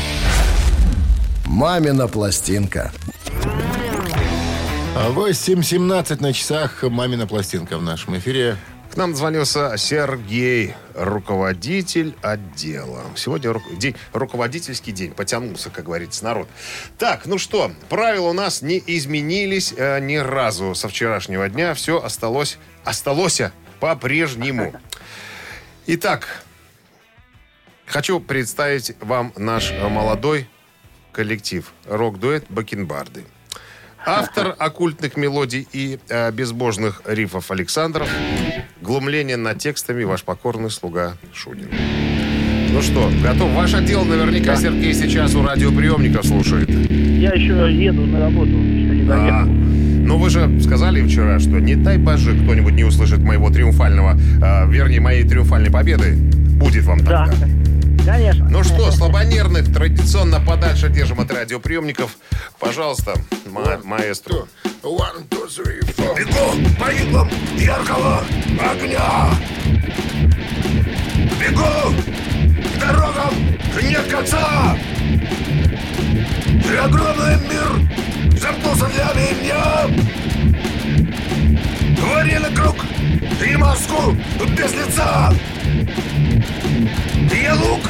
[1.44, 2.92] «Мамина пластинка».
[4.94, 6.84] 8.17 на часах.
[6.84, 8.56] Мамина пластинка в нашем эфире.
[8.98, 13.04] Нам звонился Сергей, руководитель отдела.
[13.14, 15.12] Сегодня ру- день, руководительский день.
[15.12, 16.48] Потянулся, как говорится, народ.
[16.98, 21.74] Так, ну что, правила у нас не изменились э, ни разу со вчерашнего дня.
[21.74, 23.40] Все осталось, осталось
[23.78, 24.74] по-прежнему.
[25.86, 26.42] Итак,
[27.86, 30.50] хочу представить вам наш молодой
[31.12, 31.72] коллектив.
[31.86, 33.24] Рок-дуэт «Бакенбарды».
[34.04, 38.08] Автор оккультных мелодий и э, безбожных рифов Александров.
[38.80, 41.68] Глумление над текстами ваш покорный слуга Шунин.
[42.70, 43.50] Ну что, готов?
[43.52, 46.68] Ваш отдел наверняка Сергей сейчас у радиоприемников слушает.
[46.70, 49.46] Я еще еду на работу, еще не А, доехал.
[50.06, 54.70] ну вы же сказали вчера, что не дай боже кто-нибудь не услышит моего триумфального, э,
[54.70, 56.14] вернее, моей триумфальной победы.
[56.14, 57.46] Будет вам Да, тогда.
[58.06, 58.48] конечно.
[58.48, 62.16] Ну что, слабонервных традиционно подальше держим от радиоприемников.
[62.60, 63.14] Пожалуйста,
[63.50, 64.46] ма- маэстро.
[64.82, 66.14] One, two, three, four.
[66.14, 68.22] Бегу по иглам яркого
[68.70, 69.28] огня.
[71.40, 71.94] Бегу
[72.74, 73.34] к дорогам
[73.82, 74.76] нет конца.
[76.64, 79.88] И огромный мир замкнулся для меня.
[82.00, 82.76] Варили круг
[83.44, 84.12] и маску
[84.56, 85.32] без лица.
[87.34, 87.80] Я лук,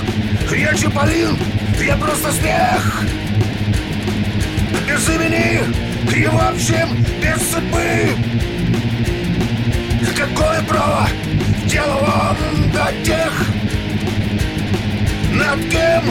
[0.57, 1.37] я чаполин,
[1.79, 3.03] я просто смех.
[4.89, 8.09] Без имени и в общем без судьбы.
[10.17, 11.09] Какое право
[11.67, 12.37] дело вам
[12.73, 13.33] до тех,
[15.33, 16.03] над кем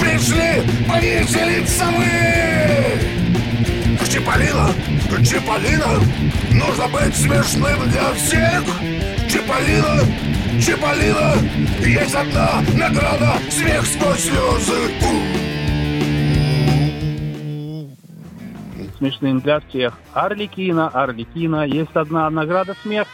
[0.00, 3.16] пришли повеселиться вы?
[4.16, 4.72] Чиполлино,
[5.22, 6.00] Чиполлино,
[6.50, 8.64] нужно быть смешным для всех.
[9.28, 10.00] Чиполлино,
[10.60, 11.36] Чиполлино,
[11.84, 15.45] есть одна награда, смех сквозь слезы.
[19.06, 19.94] Смешным для всех.
[20.14, 23.06] Арликина, Арликина, есть одна награда смех.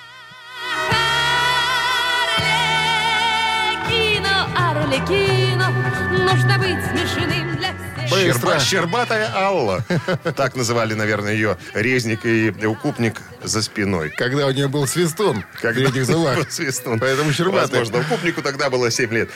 [3.85, 5.69] Арлекино, Арлекино,
[6.11, 8.37] нужно быть смешным для всех.
[8.37, 9.85] Щерба- Щербатая Алла.
[10.37, 14.11] Так называли, наверное, ее резник и укупник за спиной.
[14.17, 16.51] Когда у нее был свистун Как передних зубах.
[16.51, 17.01] Свистун.
[17.01, 17.81] Поэтому щербатый.
[17.81, 19.31] Возможно, укупнику тогда было 7 лет.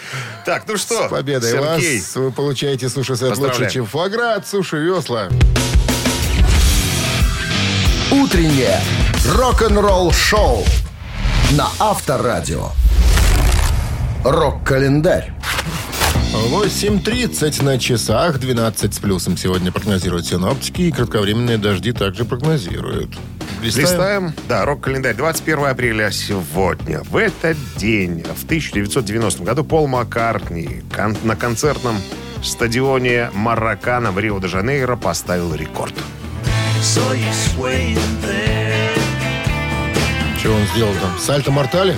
[0.46, 2.16] Так, ну что, С победой Сергей, вас!
[2.16, 5.28] Вы получаете суши-сет лучше, чем фуагра от суши весла.
[8.10, 8.80] «Утреннее
[9.34, 10.64] рок-н-ролл шоу»
[11.52, 12.68] на Авторадио.
[14.24, 15.32] Рок-календарь.
[16.32, 23.16] 8.30 на часах, 12 с плюсом сегодня прогнозируют синоптики, и кратковременные дожди также прогнозируют.
[23.62, 23.86] Листаем.
[23.88, 24.34] Листаем.
[24.48, 25.14] Да, рок-календарь.
[25.14, 27.00] 21 апреля сегодня.
[27.10, 31.96] В этот день, в 1990 году, Пол Маккартни кон- на концертном
[32.42, 35.94] стадионе Маракана в Рио-де-Жанейро поставил рекорд.
[40.38, 41.18] Что он сделал там?
[41.18, 41.96] Сальто Мортали?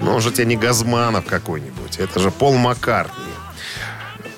[0.00, 1.98] Ну, уже тебе не Газманов какой-нибудь.
[1.98, 3.24] Это же Пол Маккартни.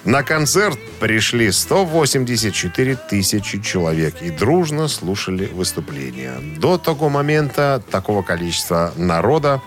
[0.05, 6.39] На концерт пришли 184 тысячи человек и дружно слушали выступления.
[6.57, 9.61] До того момента такого количества народа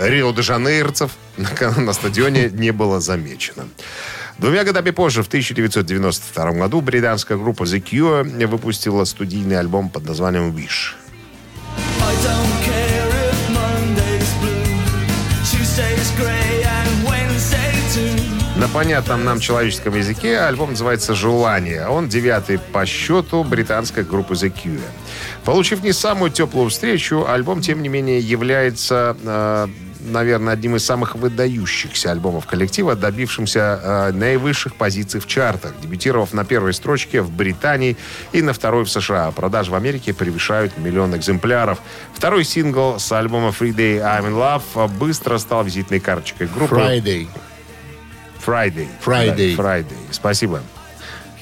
[0.00, 3.68] рио-де-жанейрцев на, на стадионе не было замечено.
[4.38, 10.54] Двумя годами позже, в 1992 году, британская группа The Cure выпустила студийный альбом под названием
[10.54, 10.94] «Wish».
[18.56, 21.88] На понятном нам человеческом языке альбом называется «Желание».
[21.88, 24.80] Он девятый по счету британской группы The Cure.
[25.44, 29.66] Получив не самую теплую встречу, альбом, тем не менее, является, э,
[30.00, 36.44] наверное, одним из самых выдающихся альбомов коллектива, добившимся э, наивысших позиций в чартах, дебютировав на
[36.44, 37.96] первой строчке в Британии
[38.32, 39.30] и на второй в США.
[39.32, 41.78] Продажи в Америке превышают миллион экземпляров.
[42.14, 46.74] Второй сингл с альбома «Free Day I'm in Love» быстро стал визитной карточкой группы.
[46.74, 47.28] Friday.
[48.44, 48.88] Friday.
[49.04, 49.56] Friday.
[49.56, 49.96] Да, Friday.
[50.10, 50.62] Спасибо.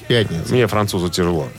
[0.07, 0.53] Пятница.
[0.53, 1.49] Мне французу тяжело.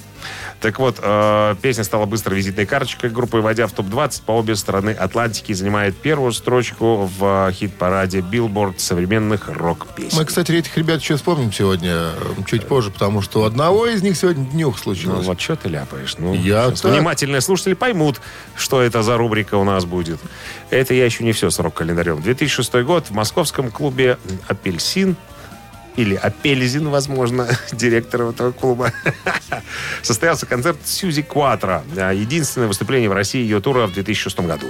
[0.60, 4.90] Так вот, э, песня стала быстро визитной карточкой группы, войдя в топ-20 по обе стороны
[4.90, 10.18] Атлантики, занимает первую строчку в э, хит-параде Billboard современных рок-песен.
[10.18, 12.12] Мы, кстати, этих ребят еще вспомним сегодня, э,
[12.46, 15.26] чуть позже, потому что у одного из них сегодня днюх Ну случилось.
[15.26, 16.16] вот что ты ляпаешь?
[16.18, 16.84] Ну, Я так.
[16.92, 18.20] внимательные слушатели поймут,
[18.56, 20.18] что это за рубрика у нас будет.
[20.70, 22.20] Это я еще не все с рок-календарем.
[22.20, 25.16] 2006 год в московском клубе «Апельсин»
[25.98, 28.92] или «Апельзин», возможно, директор этого клуба,
[30.02, 31.82] состоялся концерт Сьюзи Кватро.
[31.92, 34.68] Да, Единственное выступление в России ее тура в 2006 году.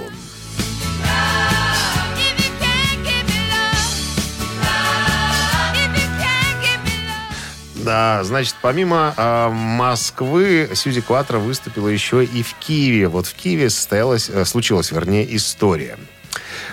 [7.75, 13.07] Да, значит, помимо э, Москвы, Сьюзи Кватро выступила еще и в Киеве.
[13.07, 15.97] Вот в Киеве состоялась, э, случилась, вернее, история.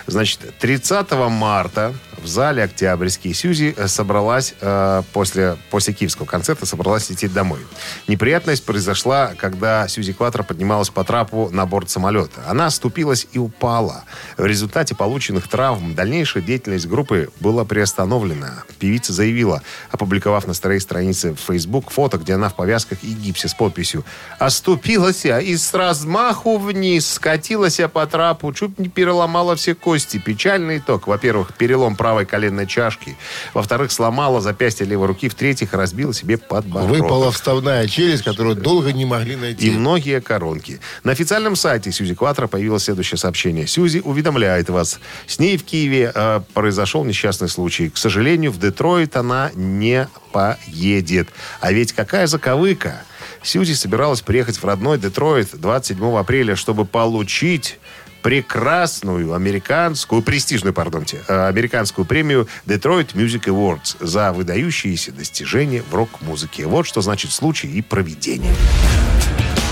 [0.06, 7.10] Значит, 30 марта в зале Октябрьский Сьюзи э, собралась э, после, после киевского концерта собралась
[7.10, 7.60] лететь домой.
[8.08, 12.42] Неприятность произошла, когда Сьюзи Кватро поднималась по трапу на борт самолета.
[12.48, 14.04] Она оступилась и упала.
[14.36, 18.64] В результате полученных травм дальнейшая деятельность группы была приостановлена.
[18.78, 23.48] Певица заявила, опубликовав на своей странице в Facebook фото, где она в повязках и гипсе
[23.48, 24.04] с подписью
[24.38, 29.95] «Оступилась я и с размаху вниз скатилась я по трапу, чуть не переломала все кости.
[30.04, 31.06] Печальный итог.
[31.06, 33.16] Во-первых, перелом правой коленной чашки.
[33.54, 35.28] Во-вторых, сломала запястье левой руки.
[35.28, 37.02] В-третьих, разбила себе подбородок.
[37.02, 39.68] Выпала вставная челюсть, которую долго не могли найти.
[39.68, 40.80] И многие коронки.
[41.04, 43.66] На официальном сайте Сьюзи Кватро появилось следующее сообщение.
[43.66, 45.00] Сьюзи уведомляет вас.
[45.26, 47.88] С ней в Киеве э, произошел несчастный случай.
[47.88, 51.28] К сожалению, в Детройт она не поедет.
[51.60, 53.02] А ведь какая заковыка.
[53.42, 57.78] Сьюзи собиралась приехать в родной Детройт 27 апреля, чтобы получить
[58.26, 66.66] прекрасную американскую, престижную, пардонте, э, американскую премию Detroit Music Awards за выдающиеся достижения в рок-музыке.
[66.66, 68.52] Вот что значит случай и проведение.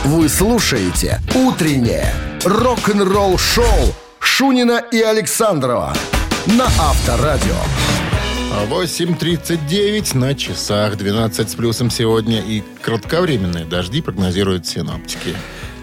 [0.04, 2.14] Вы слушаете «Утреннее
[2.44, 5.92] рок-н-ролл-шоу» Шунина и Александрова
[6.46, 7.58] на Авторадио.
[8.70, 15.34] 8.39 на часах, 12 с плюсом сегодня и кратковременные дожди прогнозируют синоптики.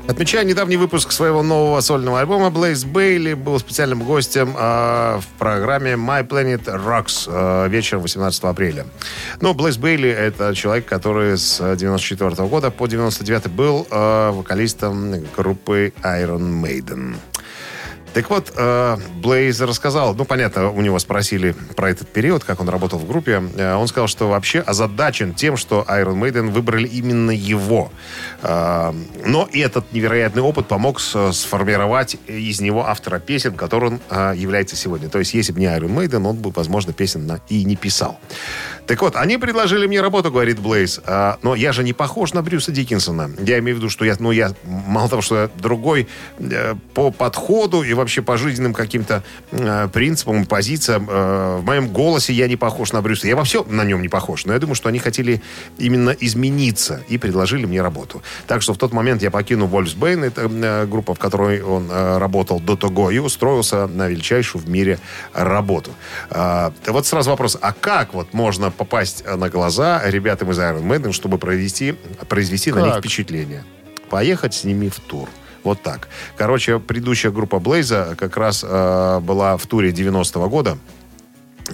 [0.08, 5.92] Отмечая недавний выпуск своего нового сольного альбома, Блейз Бейли был специальным гостем э, в программе
[5.94, 8.86] My Planet Rocks э, вечером 18 апреля.
[9.40, 15.94] Ну, Блейз Бейли— это человек, который с 94 года по 99 был э, вокалистом группы
[16.04, 17.16] Iron Maiden.
[18.14, 22.68] Так вот, э, Блейз рассказал, ну, понятно, у него спросили про этот период, как он
[22.68, 23.42] работал в группе.
[23.56, 27.92] Э, Он сказал, что вообще озадачен тем, что Iron Maiden выбрали именно его.
[28.44, 28.94] Э,
[29.26, 34.76] Но и этот невероятный опыт помог сформировать из него автора песен, которым он э, является
[34.76, 35.10] сегодня.
[35.10, 38.20] То есть, если бы не Iron Maiden, он бы, возможно, песен и не писал.
[38.92, 41.00] Так вот, они предложили мне работу, говорит Блейз.
[41.06, 43.32] «А, но я же не похож на Брюса Диккенсона.
[43.40, 47.10] Я имею в виду, что я, ну, я мало того, что я другой э, по
[47.10, 51.08] подходу и вообще по жизненным каким-то э, принципам позициям.
[51.10, 53.30] э, в моем голосе я не похож на Брюса.
[53.30, 54.44] Я во всем на нем не похож.
[54.44, 55.42] Но я думаю, что они хотели
[55.78, 58.22] именно измениться и предложили мне работу.
[58.46, 62.18] Так что в тот момент я покинул Wolfsbane, это э, группа, в которой он э,
[62.18, 65.00] работал до того, и устроился на величайшую в мире
[65.34, 65.92] работу.
[66.30, 71.12] А, вот сразу вопрос, а как вот можно попасть на глаза ребятам из Iron Maiden,
[71.12, 71.92] чтобы провести,
[72.28, 73.00] произвести на них Как?
[73.02, 73.64] впечатление?
[74.10, 75.30] Поехать с ними в тур.
[75.64, 76.08] Вот так.
[76.36, 80.80] Короче, предыдущая группа Блейза как раз э, была в туре 90-го года.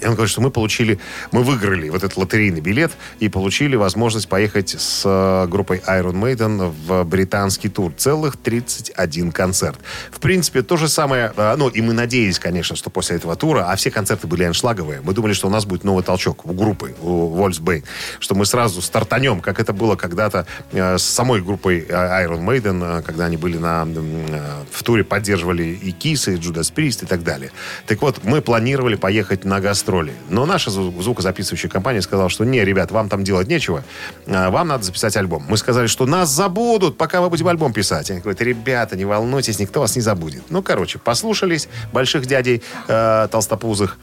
[0.01, 0.99] И он говорит, что мы получили,
[1.31, 6.73] мы выиграли вот этот лотерейный билет и получили возможность поехать с э, группой Iron Maiden
[6.85, 7.93] в британский тур.
[7.97, 9.79] Целых 31 концерт.
[10.11, 13.67] В принципе, то же самое, э, ну, и мы надеялись, конечно, что после этого тура,
[13.69, 16.95] а все концерты были аншлаговые, мы думали, что у нас будет новый толчок у группы,
[17.01, 17.83] у Wolfsbane,
[18.19, 23.25] что мы сразу стартанем, как это было когда-то э, с самой группой Iron Maiden, когда
[23.25, 27.51] они были на, в туре, поддерживали и Kiss, и Judas Priest и так далее.
[27.85, 30.13] Так вот, мы планировали поехать на гастроли.
[30.29, 33.83] Но наша зву- звукозаписывающая компания сказала, что не, ребят, вам там делать нечего,
[34.25, 35.45] а, вам надо записать альбом.
[35.47, 38.09] Мы сказали, что нас забудут, пока мы будем альбом писать.
[38.09, 40.43] Они говорят, ребята, не волнуйтесь, никто вас не забудет.
[40.49, 43.97] Ну, короче, послушались больших дядей э, толстопузых,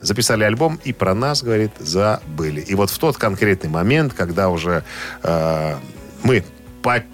[0.00, 2.60] записали альбом и про нас, говорит, забыли.
[2.60, 4.84] И вот в тот конкретный момент, когда уже
[5.24, 5.74] э,
[6.22, 6.44] мы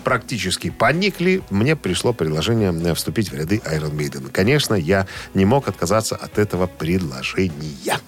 [0.05, 4.31] практически поникли, мне пришло предложение э, вступить в ряды Iron Maiden.
[4.31, 7.99] Конечно, я не мог отказаться от этого предложения.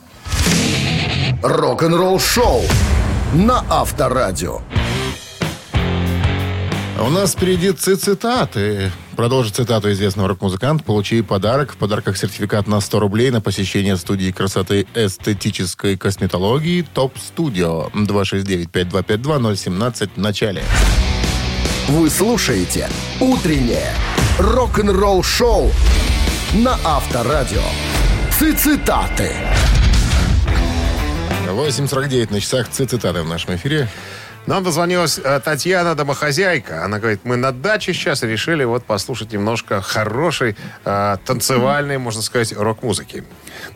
[1.43, 2.63] Рок-н-ролл шоу
[3.35, 4.61] на Авторадио.
[7.01, 8.91] У нас впереди ци- цитаты.
[9.17, 10.85] Продолжи цитату известного рок-музыканта.
[10.85, 11.73] Получи подарок.
[11.73, 17.89] В подарках сертификат на 100 рублей на посещение студии красоты эстетической косметологии ТОП Студио.
[17.95, 20.63] 269-5252-017 в начале.
[21.89, 22.89] Вы слушаете
[23.21, 23.93] «Утреннее
[24.39, 25.71] рок-н-ролл шоу»
[26.55, 27.63] на Авторадио.
[28.31, 29.33] Цитаты.
[31.47, 33.89] 8.49 на часах ци- цитаты в нашем эфире.
[34.47, 36.85] Нам дозвонилась э, Татьяна, домохозяйка.
[36.85, 42.53] Она говорит, мы на даче сейчас решили вот послушать немножко хорошей, э, танцевальной, можно сказать,
[42.57, 43.25] рок-музыки.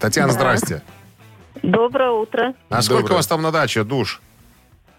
[0.00, 0.82] Татьяна, здрасте.
[1.62, 2.54] Доброе утро.
[2.68, 3.14] А сколько Доброе.
[3.14, 4.20] у вас там на даче, душ?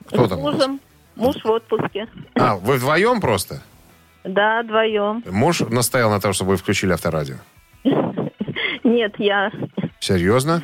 [0.07, 0.39] Кто С там?
[0.39, 0.80] мужем.
[1.20, 2.07] Муж в отпуске.
[2.36, 3.61] А, вы вдвоем просто?
[4.24, 5.24] Да, вдвоем.
[5.30, 7.36] Муж настоял на том, чтобы вы включили авторадио.
[8.84, 9.51] Нет, я.
[9.99, 10.63] Серьезно?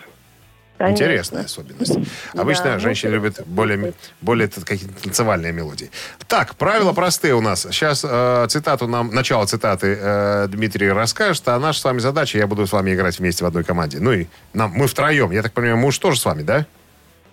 [0.77, 1.03] Конечно.
[1.03, 1.97] Интересная особенность.
[2.33, 5.89] Обычно Да, женщины ну, любят более, более какие-то танцевальные мелодии.
[6.27, 7.61] Так, правила простые у нас.
[7.61, 12.45] Сейчас э, цитату нам, начало цитаты э, Дмитрий расскажет, а наша с вами задача, я
[12.45, 13.99] буду с вами играть вместе в одной команде.
[14.01, 16.65] Ну и нам, мы втроем, я так понимаю, муж тоже с вами, да?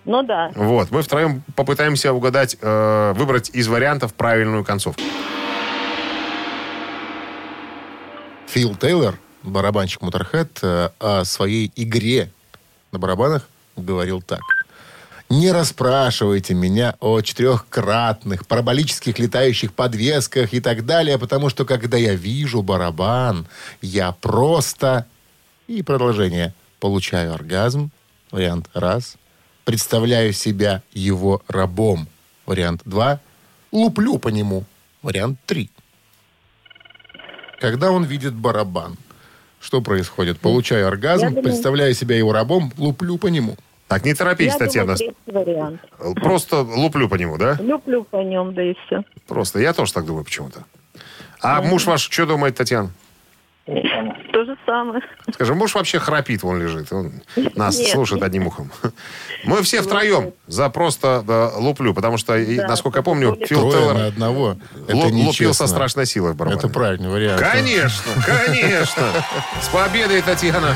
[0.05, 0.51] Ну да.
[0.55, 5.01] Вот, мы втроем попытаемся угадать, э, выбрать из вариантов правильную концовку.
[8.47, 12.31] Фил Тейлор, барабанщик Motorhead, э, о своей игре
[12.91, 14.41] на барабанах говорил так.
[15.29, 22.13] Не расспрашивайте меня о четырехкратных параболических летающих подвесках и так далее, потому что когда я
[22.13, 23.47] вижу барабан,
[23.81, 25.07] я просто...
[25.67, 26.53] И продолжение.
[26.79, 27.89] Получаю оргазм.
[28.29, 29.15] Вариант раз.
[29.65, 32.07] Представляю себя его рабом.
[32.45, 33.19] Вариант два.
[33.71, 34.65] Луплю по нему.
[35.01, 35.69] Вариант три.
[37.59, 38.97] Когда он видит барабан,
[39.61, 40.39] что происходит?
[40.39, 43.55] Получаю оргазм, думаю- представляю себя его рабом, луплю по нему.
[43.87, 44.95] Так, не торопитесь, я Татьяна.
[45.25, 45.79] думаю.
[46.15, 47.57] Просто луплю по нему, да?
[47.61, 49.03] Люблю по нем, да и все.
[49.27, 49.59] Просто.
[49.59, 50.63] Я тоже так думаю почему-то.
[51.41, 52.91] А муж ваш что думает, Татьяна?
[53.65, 55.01] То же самое.
[55.33, 56.91] Скажи, муж вообще храпит, он лежит.
[56.91, 57.13] Он
[57.55, 57.91] нас Нет.
[57.91, 58.69] слушает одним ухом.
[59.45, 63.59] Мы все втроем за просто да, луплю, потому что, и, Да, насколько я помню, Фил
[63.59, 64.57] Трое Тейлор на одного.
[64.87, 65.53] Это лу- лупил нечестно.
[65.53, 66.59] со страшной силой в барабан.
[66.59, 67.39] Это правильный вариант.
[67.41, 69.03] Конечно, конечно.
[69.61, 70.75] С победой, Татьяна.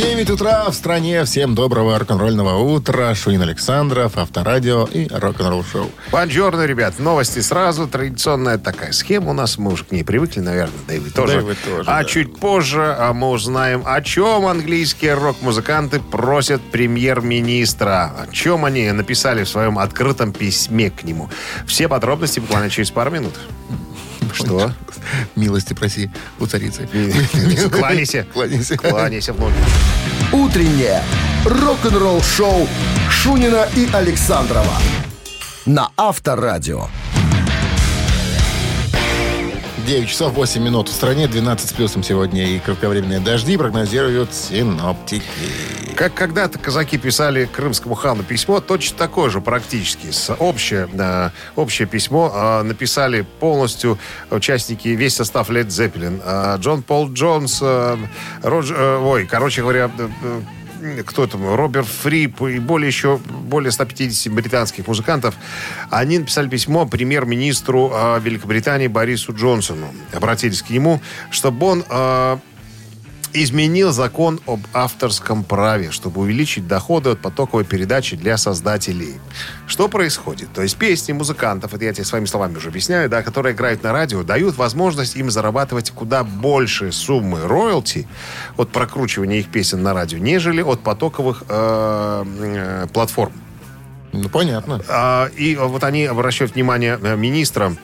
[0.00, 1.26] 9 утра в стране.
[1.26, 3.14] Всем доброго рок-н-ролльного утра.
[3.14, 5.90] Шунин Александров, Авторадио и рок-н-ролл шоу.
[6.10, 6.98] Бонжорно, ребят.
[6.98, 7.86] Новости сразу.
[7.86, 9.58] Традиционная такая схема у нас.
[9.58, 10.78] Мы уже к ней привыкли, наверное.
[10.88, 11.34] Да и вы тоже.
[11.34, 12.04] Да и вы тоже, а да.
[12.04, 18.10] чуть позже а мы узнаем, о чем английские рок-музыканты просят премьер-министра.
[18.22, 21.28] О чем они написали в своем открытом письме к нему.
[21.66, 23.34] Все подробности буквально через пару минут.
[24.34, 24.72] Что?
[25.36, 26.88] Милости проси у царицы.
[27.70, 28.26] Кланяйся.
[28.32, 28.76] Кланяйся.
[28.76, 29.54] Кланяйся в ноги.
[30.32, 31.02] «Утреннее
[31.44, 32.68] рок-н-ролл-шоу»
[33.10, 34.76] Шунина и Александрова
[35.66, 36.88] на Авторадио.
[39.86, 40.88] 9 часов 8 минут.
[40.88, 45.24] В стране 12 с плюсом сегодня и кратковременные дожди прогнозируют синоптики.
[45.96, 50.08] Как когда-то казаки писали крымскому хану письмо, точно такое же практически.
[50.38, 53.98] Общее, э, общее письмо э, написали полностью
[54.30, 56.22] участники, весь состав Led Zeppelin.
[56.24, 57.96] Э, Джон Пол Джонс, э,
[58.42, 63.70] Родж- э, ой, короче говоря, э, э, кто там, Роберт Фрип и более еще более
[63.70, 65.34] 150 британских музыкантов,
[65.90, 69.92] они написали письмо премьер-министру э, Великобритании Борису Джонсону.
[70.14, 72.38] Обратились к нему, чтобы он э,
[73.32, 79.14] изменил закон об авторском праве, чтобы увеличить доходы от потоковой передачи для создателей.
[79.66, 80.52] Что происходит?
[80.52, 83.92] То есть песни музыкантов, это я тебе своими словами уже объясняю, да, которые играют на
[83.92, 88.08] радио, дают возможность им зарабатывать куда больше суммы роялти
[88.56, 93.32] от прокручивания их песен на радио, нежели от потоковых э, э, платформ.
[94.12, 94.80] Ну, понятно.
[94.88, 97.76] А, и вот они обращают внимание э, министра.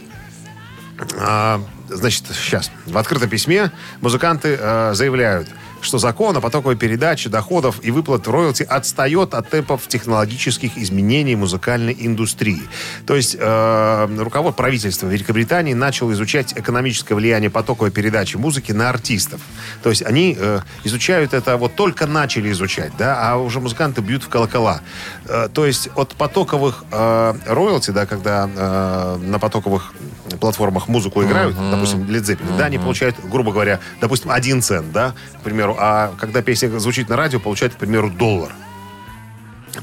[1.21, 2.71] А, значит, сейчас.
[2.87, 3.71] В открытом письме
[4.01, 5.49] музыканты э, заявляют,
[5.81, 11.97] что закон о потоковой передаче доходов и выплат роялти отстает от темпов технологических изменений музыкальной
[11.99, 12.63] индустрии.
[13.07, 19.41] То есть э, руководство правительства Великобритании начало изучать экономическое влияние потоковой передачи музыки на артистов.
[19.83, 24.23] То есть они э, изучают это, вот только начали изучать, да, а уже музыканты бьют
[24.23, 24.81] в колокола.
[25.27, 29.93] Э, то есть от потоковых э, роялти, да, когда э, на потоковых
[30.41, 35.15] платформах музыку играют, допустим, Led Zeppelin, да, они получают, грубо говоря, допустим, один цент, да,
[35.41, 38.53] к примеру, а когда песня звучит на радио, получают, к примеру, доллар.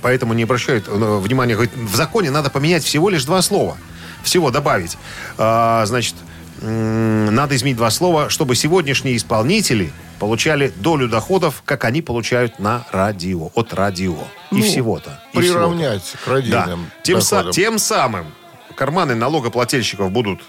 [0.01, 1.53] Поэтому не обращают э, внимания.
[1.53, 3.77] Говорит, в законе надо поменять всего лишь два слова.
[4.23, 4.97] Всего добавить.
[5.37, 6.15] А, значит,
[6.61, 13.51] надо изменить два слова, чтобы сегодняшние исполнители получали долю доходов, как они получают на радио,
[13.53, 14.15] от радио.
[14.51, 15.19] И Ну, всего-то.
[15.33, 15.59] и всего-то.
[15.59, 16.31] Приравнять к Да.
[16.31, 18.27] родильным Тем, са- тем самым
[18.75, 20.41] карманы налогоплательщиков будут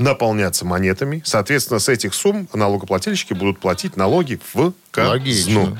[0.00, 1.22] наполняться монетами.
[1.24, 5.78] Соответственно, с этих сумм налогоплательщики будут платить налоги в Логично.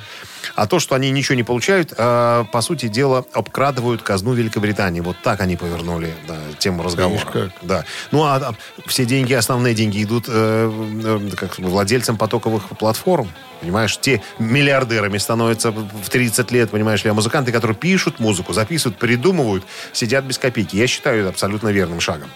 [0.55, 5.01] А то, что они ничего не получают, э, по сути дела, обкрадывают казну Великобритании.
[5.01, 7.25] Вот так они повернули да, тему разговора.
[7.25, 7.51] Как.
[7.63, 7.85] Да.
[8.11, 8.55] Ну, а, а
[8.87, 10.71] все деньги, основные деньги идут э,
[11.05, 13.31] э, как владельцам потоковых платформ.
[13.61, 18.99] Понимаешь, те миллиардерами становятся в 30 лет, понимаешь ли, а музыканты, которые пишут музыку, записывают,
[18.99, 20.77] придумывают, сидят без копейки.
[20.77, 22.31] Я считаю это абсолютно верным шагом.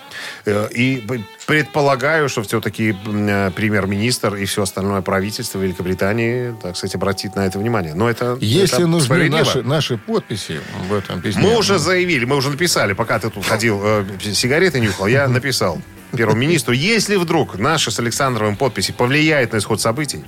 [0.45, 1.03] Э, И
[1.47, 7.59] предполагаю, что все-таки э, премьер-министр и все остальное правительство Великобритании, так сказать, обратит на это
[7.59, 7.93] внимание.
[7.95, 11.43] Но это Если это нужны наши, наши подписи в этом письме.
[11.43, 15.79] Мы уже заявили, мы уже написали, пока ты тут ходил, э, сигареты нюхал, я написал
[16.17, 20.25] первому министру, если вдруг наши с Александровым подписи повлияет на исход событий,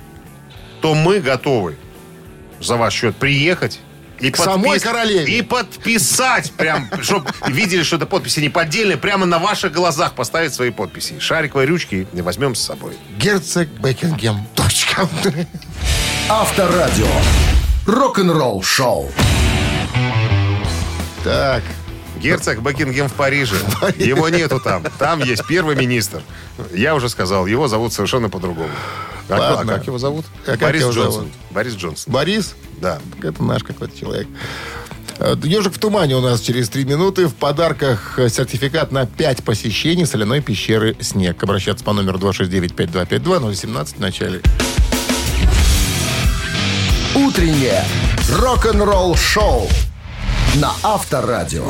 [0.81, 1.75] то мы готовы
[2.59, 3.79] за ваш счет приехать
[4.19, 5.37] и К самой королеве.
[5.37, 10.53] И подписать, прям, чтобы видели, что это подписи не поддельные, прямо на ваших глазах поставить
[10.53, 11.19] свои подписи.
[11.19, 12.93] Шариковые ручки возьмем с собой.
[13.17, 14.47] Герцог Бекингем.
[14.55, 15.07] Точка.
[16.29, 17.07] Авторадио.
[17.85, 19.09] Рок-н-ролл шоу.
[21.23, 21.63] Так,
[22.21, 23.55] Герцог Бекингем в Париже.
[23.97, 24.83] Его нету там.
[24.99, 26.21] Там есть первый министр.
[26.73, 28.69] Я уже сказал, его зовут совершенно по-другому.
[29.29, 29.75] А, а Ладно.
[29.75, 30.25] как его зовут?
[30.45, 31.13] А как Борис его Джонсон.
[31.13, 31.31] зовут?
[31.51, 32.13] Борис Джонсон.
[32.13, 32.55] Борис?
[32.81, 32.99] Да.
[33.23, 34.27] Это наш какой-то человек.
[35.19, 37.27] Э, Ежик в тумане у нас через три минуты.
[37.27, 41.41] В подарках э, сертификат на 5 посещений соляной пещеры «Снег».
[41.41, 44.41] Обращаться по номеру 269-5252-017 в начале.
[47.27, 47.83] Утреннее
[48.39, 49.67] рок-н-ролл шоу
[50.55, 51.65] на Авторадио.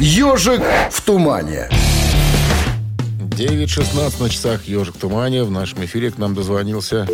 [0.00, 1.70] Ежик в тумане.
[3.20, 5.44] 9.16 на часах «Ежик в тумане».
[5.44, 7.06] В нашем эфире к нам дозвонился.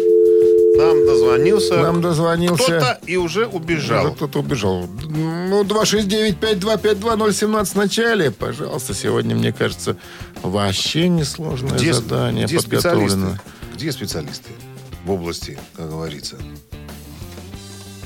[0.78, 1.76] Нам дозвонился.
[1.76, 2.64] Нам дозвонился.
[2.64, 4.14] Кто-то и уже Уже убежал.
[4.14, 4.86] кто-то убежал.
[5.10, 8.30] Ну, 269-5252-017 в начале.
[8.30, 9.98] Пожалуйста, сегодня, мне кажется,
[10.42, 13.08] вообще несложное Где, задание где подготовлено.
[13.10, 13.40] специалисты?
[13.74, 14.50] Где специалисты
[15.04, 16.36] в области, как говорится?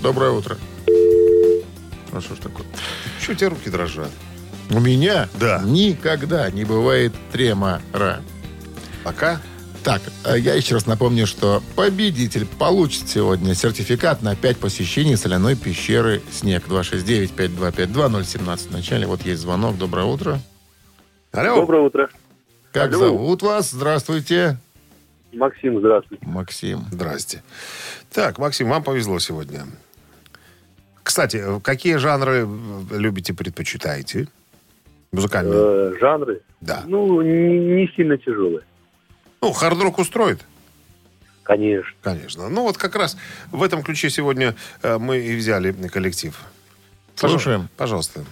[0.02, 0.56] Доброе утро.
[2.12, 2.66] А что ж такое?
[3.20, 4.10] Что у тебя руки дрожат?
[4.70, 5.60] У меня Да.
[5.64, 8.20] никогда не бывает тремора.
[9.04, 9.40] Пока?
[9.82, 15.56] Так, а я еще раз напомню, что победитель получит сегодня сертификат на 5 посещений соляной
[15.56, 16.68] пещеры «Снег».
[16.68, 19.06] 269-5252-017 в начале.
[19.08, 19.76] Вот есть звонок.
[19.78, 20.40] Доброе утро.
[21.32, 21.56] Алло.
[21.56, 22.08] Доброе утро.
[22.72, 23.06] Как Алло.
[23.06, 23.70] зовут вас?
[23.70, 24.56] Здравствуйте.
[25.32, 26.24] Максим, здравствуйте.
[26.26, 26.84] Максим.
[26.92, 27.42] Здрасте.
[28.12, 29.66] Так, Максим, вам повезло сегодня.
[31.02, 32.48] Кстати, какие жанры
[32.90, 34.28] любите, предпочитаете?
[35.12, 35.54] Музыкальные?
[35.54, 36.40] Э, жанры?
[36.60, 36.84] Да.
[36.86, 38.62] Ну, не, не сильно тяжелые.
[39.40, 40.40] Ну, хард-рок устроит?
[41.42, 41.92] Конечно.
[42.02, 42.48] Конечно.
[42.48, 43.16] Ну, вот как раз
[43.50, 46.38] в этом ключе сегодня э, мы и взяли коллектив.
[47.16, 47.68] Слушаем.
[47.76, 48.24] Пожалуйста.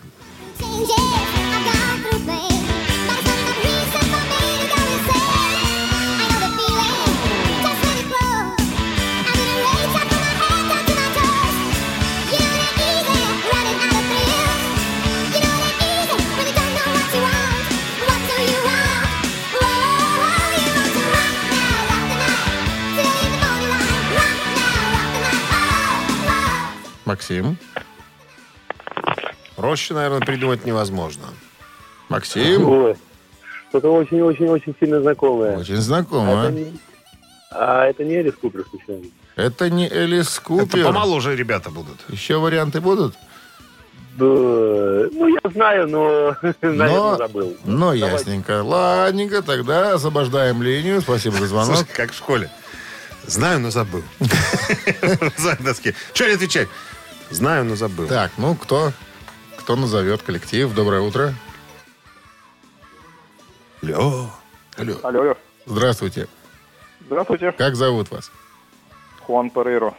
[27.14, 27.56] Максим.
[29.56, 31.24] Проще, наверное, придумать невозможно.
[32.08, 32.68] Максим.
[32.68, 32.94] Ой,
[33.70, 35.56] что-то очень-очень-очень сильно знакомое.
[35.58, 36.44] Очень А знакомо.
[36.44, 36.78] это не,
[37.50, 39.06] а это не Элис Купер, случайно?
[39.34, 40.84] Это не Элис Это Купер.
[40.84, 41.96] помоложе ребята будут.
[42.08, 43.14] Еще варианты будут?
[44.16, 47.56] Ну, я знаю, но, наверное, Но, забыл.
[47.64, 48.06] но Давайте.
[48.06, 48.62] ясненько.
[48.62, 51.00] Ладненько, тогда освобождаем линию.
[51.00, 51.76] Спасибо за звонок.
[51.76, 52.50] Слушай, как в школе.
[53.26, 54.02] Знаю, но забыл.
[55.36, 55.94] За доски.
[56.12, 56.68] Че не отвечать?
[57.30, 58.06] Знаю, но забыл.
[58.08, 58.92] Так, ну кто?
[59.56, 60.72] Кто назовет коллектив?
[60.74, 61.34] Доброе утро.
[63.82, 64.30] Алло.
[64.76, 64.94] Алло.
[65.02, 65.36] Алло, алло.
[65.66, 66.28] Здравствуйте.
[67.06, 67.52] Здравствуйте.
[67.52, 68.30] Как зовут вас?
[69.20, 69.96] Хуан Перейро.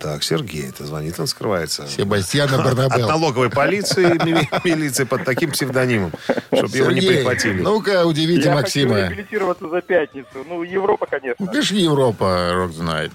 [0.00, 1.86] Так, Сергей, это звонит, он скрывается.
[1.88, 3.08] Себастьяна От Барнабел.
[3.08, 6.12] налоговой полиции, ми- милиции под таким псевдонимом,
[6.52, 7.62] чтобы его не прихватили.
[7.62, 8.94] ну-ка, удивите Я Максима.
[8.94, 10.28] хочу реабилитироваться за пятницу.
[10.46, 11.36] Ну, Европа, конечно.
[11.44, 13.12] Ну, конечно, Европа рок знает.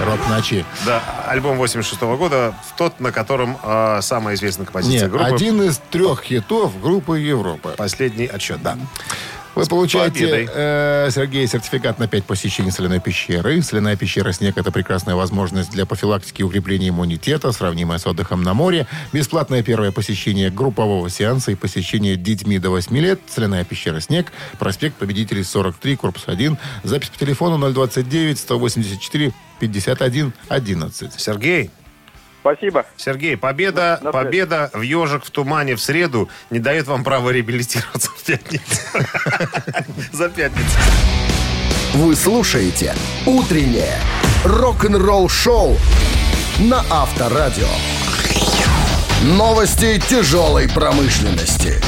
[0.00, 0.64] Рок ночи.
[0.84, 5.34] Да, альбом 86 года, тот, на котором э, самая известная композиция Нет, группы.
[5.34, 7.70] один из трех хитов группы Европа.
[7.70, 8.76] Последний отчет, да.
[9.56, 13.62] Вы получаете, э, Сергей, сертификат на 5 посещений соляной пещеры.
[13.62, 18.52] Соляная пещера «Снег»— это прекрасная возможность для профилактики и укрепления иммунитета, сравнимая с отдыхом на
[18.52, 18.86] море.
[19.14, 23.18] Бесплатное первое посещение группового сеанса и посещение детьми до 8 лет.
[23.28, 26.58] Соляная пещера «Снег», проспект Победителей 43, корпус 1.
[26.84, 31.18] Запись по телефону 029 184 51 11.
[31.18, 31.70] Сергей,
[32.46, 32.86] Спасибо.
[32.96, 34.24] Сергей, победа, На связи.
[34.24, 38.82] победа в ежик в тумане в среду не дает вам права реабилитироваться в пятницу.
[40.12, 40.78] За пятницу.
[41.94, 42.94] Вы слушаете
[43.26, 43.98] «Утреннее
[44.44, 45.76] рок-н-ролл-шоу»
[46.60, 47.66] на Авторадио.
[49.24, 51.82] Новости тяжелой промышленности.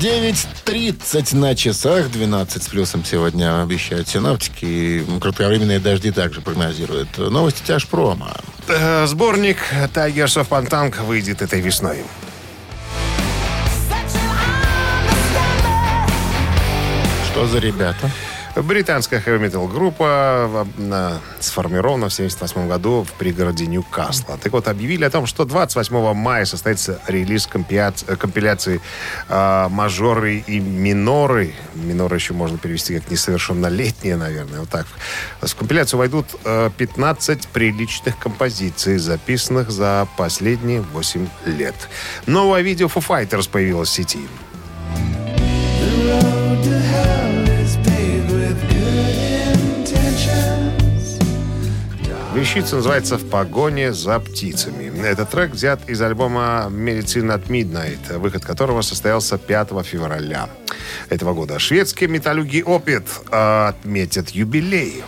[0.00, 4.64] 9.30 на часах, 12 с плюсом сегодня обещают синаптики.
[4.64, 7.16] И кратковременные дожди также прогнозируют.
[7.18, 8.32] Новости тяжпрома.
[8.68, 9.58] Э, Сборник
[9.94, 11.98] Tigers of Pantang выйдет этой весной.
[17.30, 18.10] Что за ребята?
[18.54, 24.36] Британская хэви-метал группа э, сформирована в 1978 году в пригороде Ньюкасла.
[24.36, 28.82] Так вот, объявили о том, что 28 мая состоится релиз компиляц- э, компиляции
[29.28, 31.54] э, «Мажоры и миноры».
[31.74, 34.60] Миноры еще можно перевести как несовершеннолетние, наверное.
[34.60, 34.86] Вот так.
[35.40, 41.74] В компиляцию войдут э, 15 приличных композиций, записанных за последние 8 лет.
[42.26, 44.20] Новое видео Foo Fighters появилось в сети.
[52.42, 54.90] Вещица называется «В погоне за птицами».
[55.06, 60.48] Этот трек взят из альбома «Medicine at Midnight», выход которого состоялся 5 февраля
[61.08, 61.60] этого года.
[61.60, 65.04] Шведские металлюги «Опит» отметят юбилей.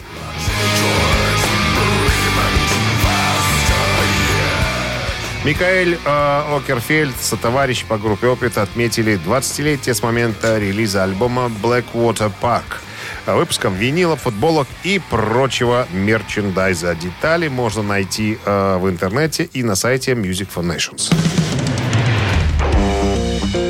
[5.45, 12.79] Микаэль э, Окерфельд, сотоварищ по группе «Опит» отметили 20-летие с момента релиза альбома «Blackwater Park».
[13.27, 16.95] Выпуском винилов, футболок и прочего мерчендайза.
[16.95, 21.13] Детали можно найти э, в интернете и на сайте Music for Nations.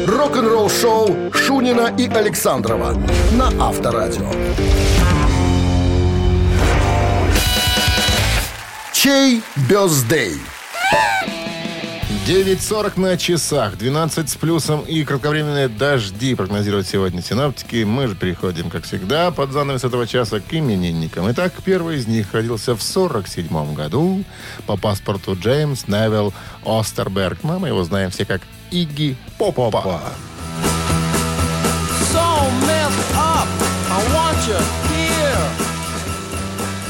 [0.06, 3.00] Рок-н-ролл-шоу Шунина и Александрова
[3.32, 4.30] на Авторадио.
[8.92, 10.40] Чей бездей?
[12.26, 17.84] 9.40 на часах, 12 с плюсом и кратковременные дожди прогнозируют сегодня синаптики.
[17.84, 21.30] Мы же переходим, как всегда, под занавес этого часа к именинникам.
[21.32, 24.24] Итак, первый из них родился в 47 году
[24.64, 26.32] по паспорту Джеймс Невилл
[26.64, 27.40] Остерберг.
[27.42, 30.00] Мы его знаем все как Игги Попа.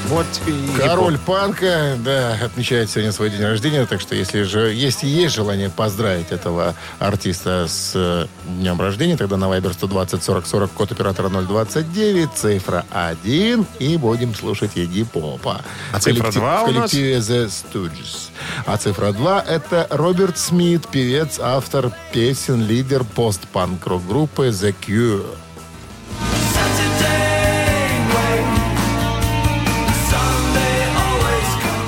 [0.08, 5.06] Вот и Король панка, да, отмечает сегодня свой день рождения, так что если же если
[5.06, 10.70] есть желание поздравить этого артиста с э, днем рождения, тогда на Viber 120 40 40
[10.72, 15.62] код оператора 029, цифра 1 и будем слушать Еги Попа.
[15.92, 16.90] А цифра Коллектив- два в у нас?
[16.90, 18.28] коллективе The Stooges.
[18.66, 25.24] А цифра 2 это Роберт Смит, певец, автор песен, лидер постпанк рок группы The Cure.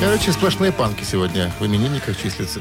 [0.01, 2.61] Короче, сплошные панки сегодня в именинниках числятся.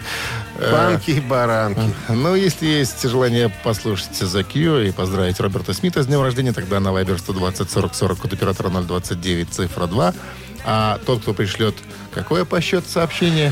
[0.57, 1.81] Э, Панки и баранки.
[2.09, 6.79] Ну, если есть желание послушать The Cure и поздравить Роберта Смита с днем рождения, тогда
[6.79, 10.13] на Viber 120 40 40 код оператора 029 цифра 2.
[10.65, 11.75] А тот, кто пришлет
[12.13, 13.51] какое по счету сообщение?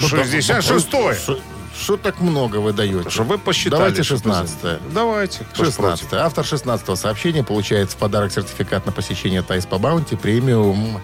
[0.00, 1.36] 66 Ш-
[1.80, 3.08] что так много вы даете?
[3.10, 3.78] Чтобы вы посчитали.
[3.78, 5.44] Давайте что 16 это- Давайте.
[5.54, 6.24] кто ж 16 против?
[6.24, 11.00] Автор 16 сообщения получает в подарок сертификат на посещение Тайс по Баунти премиум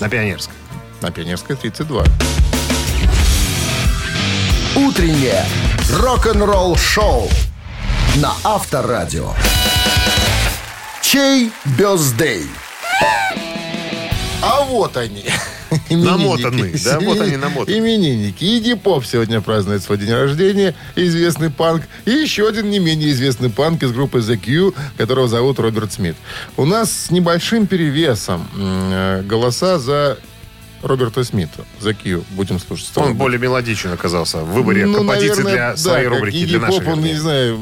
[0.00, 0.54] На Пионерской.
[1.02, 2.04] на Пионерской 32.
[4.76, 5.44] Утреннее
[5.92, 7.28] рок-н-ролл-шоу
[8.16, 9.32] на Авторадио.
[11.02, 12.46] Чей бездей?
[14.42, 15.30] А вот они.
[15.90, 17.00] Намотанные, да?
[17.00, 17.78] Вот они намотанные.
[17.78, 18.58] Именинники.
[18.58, 20.74] Иди Поп сегодня празднует свой день рождения.
[20.96, 21.82] Известный панк.
[22.04, 26.16] И еще один не менее известный панк из группы The Q, которого зовут Роберт Смит.
[26.56, 30.18] У нас с небольшим перевесом э, голоса за
[30.82, 31.64] Роберта Смита.
[31.80, 32.24] The Q.
[32.30, 32.90] Будем слушать.
[32.96, 36.58] Он более мелодичен оказался в выборе Ну, композиции наверное, для да, своей как рубрики, для
[36.58, 36.80] нашей.
[36.80, 37.58] Pop, он, не знаю,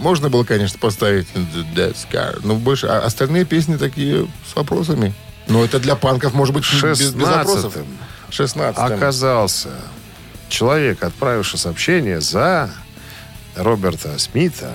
[0.00, 2.86] можно было, конечно, поставить The Death Scar, но больше...
[2.86, 5.14] А остальные песни такие с вопросами.
[5.46, 7.76] Но это для панков, может быть, без, без вопросов.
[7.76, 7.86] 16-м
[8.30, 9.70] 16 оказался
[10.48, 12.70] человек, отправивший сообщение за
[13.56, 14.72] Роберта Смита,